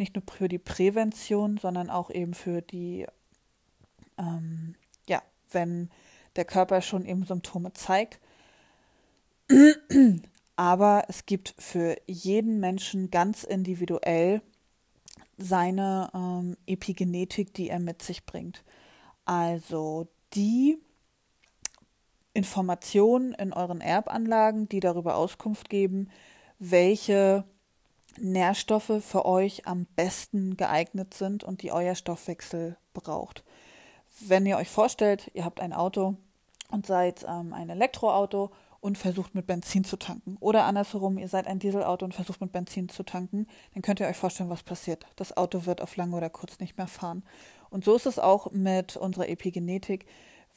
nicht 0.01 0.15
nur 0.15 0.23
für 0.29 0.49
die 0.49 0.57
Prävention, 0.57 1.57
sondern 1.57 1.89
auch 1.89 2.09
eben 2.09 2.33
für 2.33 2.61
die, 2.61 3.05
ähm, 4.17 4.75
ja, 5.07 5.21
wenn 5.51 5.89
der 6.35 6.45
Körper 6.45 6.81
schon 6.81 7.05
eben 7.05 7.23
Symptome 7.23 7.71
zeigt. 7.73 8.19
Aber 10.55 11.05
es 11.07 11.25
gibt 11.25 11.55
für 11.57 11.95
jeden 12.07 12.59
Menschen 12.59 13.11
ganz 13.11 13.43
individuell 13.43 14.41
seine 15.37 16.09
ähm, 16.13 16.57
Epigenetik, 16.65 17.53
die 17.53 17.69
er 17.69 17.79
mit 17.79 18.01
sich 18.01 18.25
bringt. 18.25 18.63
Also 19.25 20.07
die 20.33 20.77
Informationen 22.33 23.33
in 23.33 23.53
euren 23.53 23.81
Erbanlagen, 23.81 24.69
die 24.69 24.79
darüber 24.79 25.15
Auskunft 25.15 25.69
geben, 25.69 26.09
welche 26.59 27.43
Nährstoffe 28.19 29.01
für 29.01 29.25
euch 29.25 29.67
am 29.67 29.85
besten 29.95 30.57
geeignet 30.57 31.13
sind 31.13 31.43
und 31.43 31.61
die 31.61 31.71
euer 31.71 31.95
Stoffwechsel 31.95 32.77
braucht. 32.93 33.43
Wenn 34.19 34.45
ihr 34.45 34.57
euch 34.57 34.69
vorstellt, 34.69 35.31
ihr 35.33 35.45
habt 35.45 35.59
ein 35.59 35.73
Auto 35.73 36.15
und 36.69 36.85
seid 36.85 37.25
ähm, 37.27 37.53
ein 37.53 37.69
Elektroauto 37.69 38.51
und 38.81 38.97
versucht 38.97 39.35
mit 39.35 39.47
Benzin 39.47 39.83
zu 39.83 39.95
tanken. 39.95 40.37
Oder 40.39 40.65
andersherum, 40.65 41.17
ihr 41.17 41.27
seid 41.27 41.47
ein 41.47 41.59
Dieselauto 41.59 42.03
und 42.03 42.15
versucht 42.15 42.41
mit 42.41 42.51
Benzin 42.51 42.89
zu 42.89 43.03
tanken, 43.03 43.47
dann 43.73 43.83
könnt 43.83 43.99
ihr 43.99 44.07
euch 44.07 44.17
vorstellen, 44.17 44.49
was 44.49 44.63
passiert. 44.63 45.05
Das 45.15 45.37
Auto 45.37 45.65
wird 45.65 45.81
auf 45.81 45.95
lange 45.95 46.15
oder 46.15 46.29
kurz 46.29 46.59
nicht 46.59 46.77
mehr 46.77 46.87
fahren. 46.87 47.23
Und 47.69 47.85
so 47.85 47.95
ist 47.95 48.07
es 48.07 48.19
auch 48.19 48.51
mit 48.51 48.97
unserer 48.97 49.29
Epigenetik. 49.29 50.05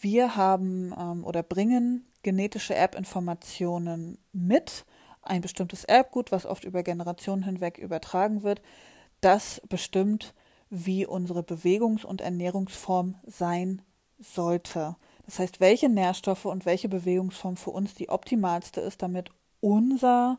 Wir 0.00 0.36
haben 0.36 0.94
ähm, 0.98 1.24
oder 1.24 1.42
bringen 1.42 2.06
genetische 2.22 2.74
Erbinformationen 2.74 4.18
mit 4.32 4.86
ein 5.26 5.40
bestimmtes 5.40 5.84
Erbgut, 5.84 6.32
was 6.32 6.46
oft 6.46 6.64
über 6.64 6.82
Generationen 6.82 7.42
hinweg 7.42 7.78
übertragen 7.78 8.42
wird, 8.42 8.60
das 9.20 9.60
bestimmt, 9.68 10.34
wie 10.70 11.06
unsere 11.06 11.42
Bewegungs- 11.42 12.04
und 12.04 12.20
Ernährungsform 12.20 13.16
sein 13.26 13.82
sollte. 14.18 14.96
Das 15.26 15.38
heißt, 15.38 15.60
welche 15.60 15.88
Nährstoffe 15.88 16.44
und 16.44 16.66
welche 16.66 16.88
Bewegungsform 16.88 17.56
für 17.56 17.70
uns 17.70 17.94
die 17.94 18.08
optimalste 18.08 18.80
ist, 18.80 19.02
damit 19.02 19.30
unser 19.60 20.38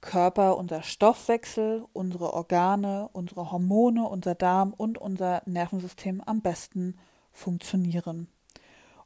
Körper, 0.00 0.56
unser 0.56 0.82
Stoffwechsel, 0.82 1.84
unsere 1.92 2.32
Organe, 2.32 3.08
unsere 3.12 3.50
Hormone, 3.50 4.06
unser 4.06 4.34
Darm 4.34 4.72
und 4.76 4.98
unser 4.98 5.42
Nervensystem 5.46 6.20
am 6.20 6.40
besten 6.40 6.96
funktionieren. 7.32 8.28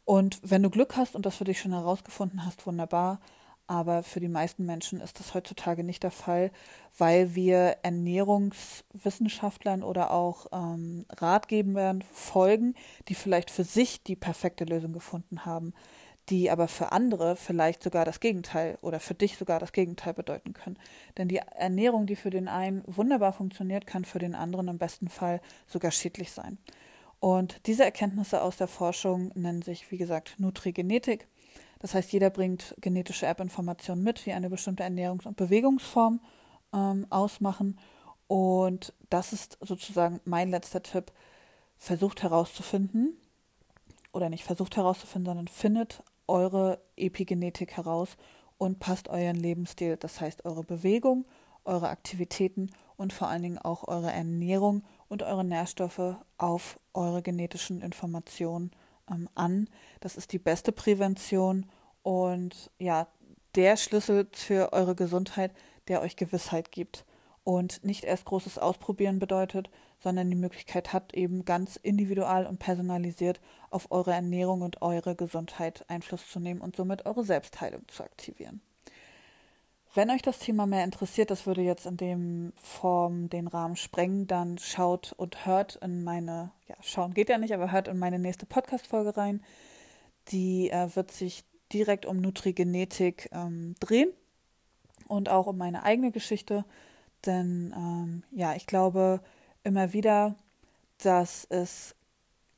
Und 0.04 0.40
wenn 0.42 0.62
du 0.62 0.70
Glück 0.70 0.96
hast 0.96 1.14
und 1.14 1.24
das 1.24 1.36
für 1.36 1.44
dich 1.44 1.60
schon 1.60 1.72
herausgefunden 1.72 2.44
hast, 2.44 2.66
wunderbar, 2.66 3.20
aber 3.72 4.02
für 4.02 4.20
die 4.20 4.28
meisten 4.28 4.66
Menschen 4.66 5.00
ist 5.00 5.18
das 5.18 5.32
heutzutage 5.32 5.82
nicht 5.82 6.02
der 6.02 6.10
Fall, 6.10 6.50
weil 6.98 7.34
wir 7.34 7.78
Ernährungswissenschaftlern 7.82 9.82
oder 9.82 10.10
auch 10.10 10.44
ähm, 10.52 11.06
Ratgebern 11.08 12.04
folgen, 12.12 12.74
die 13.08 13.14
vielleicht 13.14 13.50
für 13.50 13.64
sich 13.64 14.02
die 14.02 14.14
perfekte 14.14 14.66
Lösung 14.66 14.92
gefunden 14.92 15.46
haben, 15.46 15.72
die 16.28 16.50
aber 16.50 16.68
für 16.68 16.92
andere 16.92 17.34
vielleicht 17.34 17.82
sogar 17.82 18.04
das 18.04 18.20
Gegenteil 18.20 18.76
oder 18.82 19.00
für 19.00 19.14
dich 19.14 19.38
sogar 19.38 19.58
das 19.58 19.72
Gegenteil 19.72 20.12
bedeuten 20.12 20.52
können. 20.52 20.76
Denn 21.16 21.28
die 21.28 21.38
Ernährung, 21.38 22.04
die 22.04 22.16
für 22.16 22.28
den 22.28 22.48
einen 22.48 22.82
wunderbar 22.86 23.32
funktioniert, 23.32 23.86
kann 23.86 24.04
für 24.04 24.18
den 24.18 24.34
anderen 24.34 24.68
im 24.68 24.76
besten 24.76 25.08
Fall 25.08 25.40
sogar 25.66 25.92
schädlich 25.92 26.30
sein. 26.30 26.58
Und 27.20 27.66
diese 27.66 27.84
Erkenntnisse 27.84 28.42
aus 28.42 28.58
der 28.58 28.68
Forschung 28.68 29.32
nennen 29.34 29.62
sich, 29.62 29.90
wie 29.90 29.96
gesagt, 29.96 30.34
Nutrigenetik 30.36 31.26
das 31.82 31.94
heißt, 31.94 32.12
jeder 32.12 32.30
bringt 32.30 32.76
genetische 32.80 33.26
Erbinformationen 33.26 34.02
mit, 34.02 34.24
die 34.24 34.32
eine 34.32 34.48
bestimmte 34.48 34.84
Ernährungs- 34.84 35.26
und 35.26 35.36
Bewegungsform 35.36 36.20
ähm, 36.72 37.06
ausmachen. 37.10 37.78
Und 38.28 38.94
das 39.10 39.32
ist 39.32 39.58
sozusagen 39.60 40.20
mein 40.24 40.48
letzter 40.50 40.82
Tipp. 40.82 41.12
Versucht 41.76 42.22
herauszufinden, 42.22 43.16
oder 44.12 44.28
nicht 44.28 44.44
versucht 44.44 44.76
herauszufinden, 44.76 45.26
sondern 45.26 45.48
findet 45.48 46.04
eure 46.28 46.80
Epigenetik 46.96 47.76
heraus 47.76 48.16
und 48.56 48.78
passt 48.78 49.08
euren 49.08 49.34
Lebensstil, 49.34 49.96
das 49.96 50.20
heißt 50.20 50.44
eure 50.44 50.62
Bewegung, 50.62 51.24
eure 51.64 51.88
Aktivitäten 51.88 52.70
und 52.96 53.12
vor 53.12 53.26
allen 53.26 53.42
Dingen 53.42 53.58
auch 53.58 53.88
eure 53.88 54.12
Ernährung 54.12 54.84
und 55.08 55.24
eure 55.24 55.44
Nährstoffe 55.44 56.16
auf 56.38 56.78
eure 56.94 57.22
genetischen 57.22 57.80
Informationen 57.80 58.70
ähm, 59.10 59.28
an. 59.34 59.68
Das 60.00 60.16
ist 60.16 60.32
die 60.32 60.38
beste 60.38 60.72
Prävention 60.72 61.66
und 62.02 62.70
ja, 62.78 63.08
der 63.54 63.76
Schlüssel 63.76 64.28
für 64.32 64.72
eure 64.72 64.94
Gesundheit, 64.94 65.52
der 65.88 66.00
euch 66.02 66.16
Gewissheit 66.16 66.72
gibt. 66.72 67.04
und 67.44 67.84
nicht 67.84 68.04
erst 68.04 68.24
großes 68.24 68.58
Ausprobieren 68.58 69.18
bedeutet, 69.18 69.68
sondern 69.98 70.30
die 70.30 70.36
Möglichkeit 70.36 70.92
hat, 70.92 71.14
eben 71.14 71.44
ganz 71.44 71.76
individual 71.76 72.46
und 72.46 72.58
personalisiert 72.58 73.40
auf 73.70 73.90
eure 73.90 74.12
Ernährung 74.12 74.62
und 74.62 74.82
eure 74.82 75.16
Gesundheit 75.16 75.84
Einfluss 75.88 76.28
zu 76.28 76.40
nehmen 76.40 76.60
und 76.60 76.76
somit 76.76 77.06
eure 77.06 77.24
Selbstheilung 77.24 77.86
zu 77.88 78.04
aktivieren. 78.04 78.60
Wenn 79.94 80.10
euch 80.10 80.22
das 80.22 80.38
Thema 80.38 80.66
mehr 80.66 80.84
interessiert, 80.84 81.30
das 81.30 81.46
würde 81.46 81.60
jetzt 81.60 81.84
in 81.84 81.98
dem 81.98 82.54
Form 82.56 83.28
den 83.28 83.46
Rahmen 83.46 83.76
sprengen, 83.76 84.26
dann 84.26 84.56
schaut 84.56 85.12
und 85.12 85.44
hört 85.44 85.76
in 85.76 86.02
meine, 86.02 86.50
ja, 86.66 86.76
schauen 86.80 87.12
geht 87.12 87.28
ja 87.28 87.36
nicht, 87.36 87.52
aber 87.52 87.70
hört 87.72 87.88
in 87.88 87.98
meine 87.98 88.18
nächste 88.18 88.46
Podcast-Folge 88.46 89.16
rein. 89.18 89.44
Die 90.28 90.70
äh, 90.70 90.88
wird 90.96 91.10
sich 91.10 91.44
direkt 91.74 92.06
um 92.06 92.22
Nutrigenetik 92.22 93.28
ähm, 93.32 93.74
drehen 93.80 94.10
und 95.08 95.28
auch 95.28 95.46
um 95.46 95.58
meine 95.58 95.82
eigene 95.82 96.10
Geschichte. 96.10 96.64
Denn 97.26 97.74
ähm, 97.76 98.22
ja, 98.30 98.54
ich 98.54 98.66
glaube 98.66 99.20
immer 99.62 99.92
wieder, 99.92 100.36
dass 101.02 101.46
es 101.50 101.94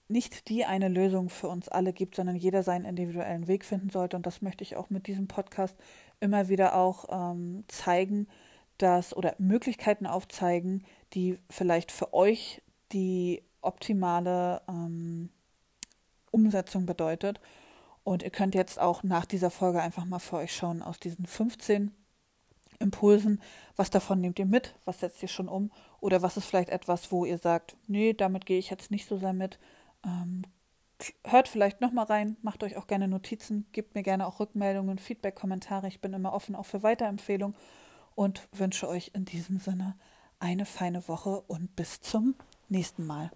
nicht 0.07 0.49
die 0.49 0.65
eine 0.65 0.89
Lösung 0.89 1.31
für 1.31 1.49
uns 1.49 1.69
alle 1.69 1.93
gibt, 1.93 2.15
sondern 2.15 2.37
jeder 2.37 2.63
seinen 2.63 2.85
individuellen 2.85 3.49
Weg 3.49 3.65
finden 3.65 3.91
sollte. 3.91 4.17
Und 4.17 4.27
das 4.27 4.43
möchte 4.43 4.63
ich 4.63 4.77
auch 4.77 4.91
mit 4.91 5.09
diesem 5.09 5.27
Podcast 5.27 5.77
immer 6.21 6.49
wieder 6.49 6.77
auch 6.77 7.07
ähm, 7.11 7.65
zeigen, 7.69 8.29
dass 8.79 9.17
oder 9.17 9.35
Möglichkeiten 9.39 10.07
aufzeigen, 10.07 10.85
die 11.13 11.39
vielleicht 11.51 11.93
für 11.93 12.13
euch 12.13 12.63
die 12.93 13.43
optimale 13.61 14.63
ähm, 14.69 15.31
Umsetzung 16.31 16.87
bedeutet. 16.87 17.41
Und 18.03 18.23
ihr 18.23 18.31
könnt 18.31 18.55
jetzt 18.55 18.79
auch 18.79 19.03
nach 19.03 19.25
dieser 19.25 19.51
Folge 19.51 19.81
einfach 19.81 20.05
mal 20.05 20.19
für 20.19 20.37
euch 20.37 20.55
schauen 20.55 20.83
aus 20.83 21.01
diesen 21.01 21.27
15 21.27 21.93
Impulsen, 22.81 23.41
was 23.77 23.91
davon 23.91 24.21
nehmt 24.21 24.39
ihr 24.39 24.47
mit, 24.47 24.75
was 24.85 25.01
setzt 25.01 25.23
ihr 25.23 25.29
schon 25.29 25.49
um 25.49 25.71
oder 26.01 26.23
was 26.23 26.37
ist 26.37 26.47
vielleicht 26.47 26.69
etwas, 26.69 27.11
wo 27.13 27.25
ihr 27.25 27.39
sagt, 27.39 27.77
nee, 27.87 28.13
damit 28.13 28.47
gehe 28.47 28.59
ich 28.59 28.69
jetzt 28.69 28.91
nicht 28.91 29.09
so 29.09 29.17
sehr 29.17 29.33
mit. 29.33 29.59
Ähm, 30.05 30.43
hört 31.25 31.49
vielleicht 31.49 31.81
nochmal 31.81 32.07
rein, 32.07 32.37
macht 32.43 32.63
euch 32.63 32.77
auch 32.77 32.87
gerne 32.87 33.09
Notizen, 33.09 33.67
gebt 33.73 33.95
mir 33.95 34.03
gerne 34.03 34.27
auch 34.27 34.41
Rückmeldungen, 34.41 34.99
Feedback, 34.99 35.35
Kommentare. 35.35 35.89
Ich 35.89 36.01
bin 36.01 36.13
immer 36.13 36.33
offen 36.33 36.55
auch 36.55 36.67
für 36.67 36.83
Weiterempfehlungen 36.83 37.57
und 38.15 38.49
wünsche 38.53 38.89
euch 38.89 39.11
in 39.15 39.25
diesem 39.25 39.59
Sinne 39.59 39.97
eine 40.39 40.67
feine 40.67 41.07
Woche 41.09 41.41
und 41.43 41.75
bis 41.77 42.01
zum 42.01 42.35
nächsten 42.69 43.07
Mal. 43.07 43.31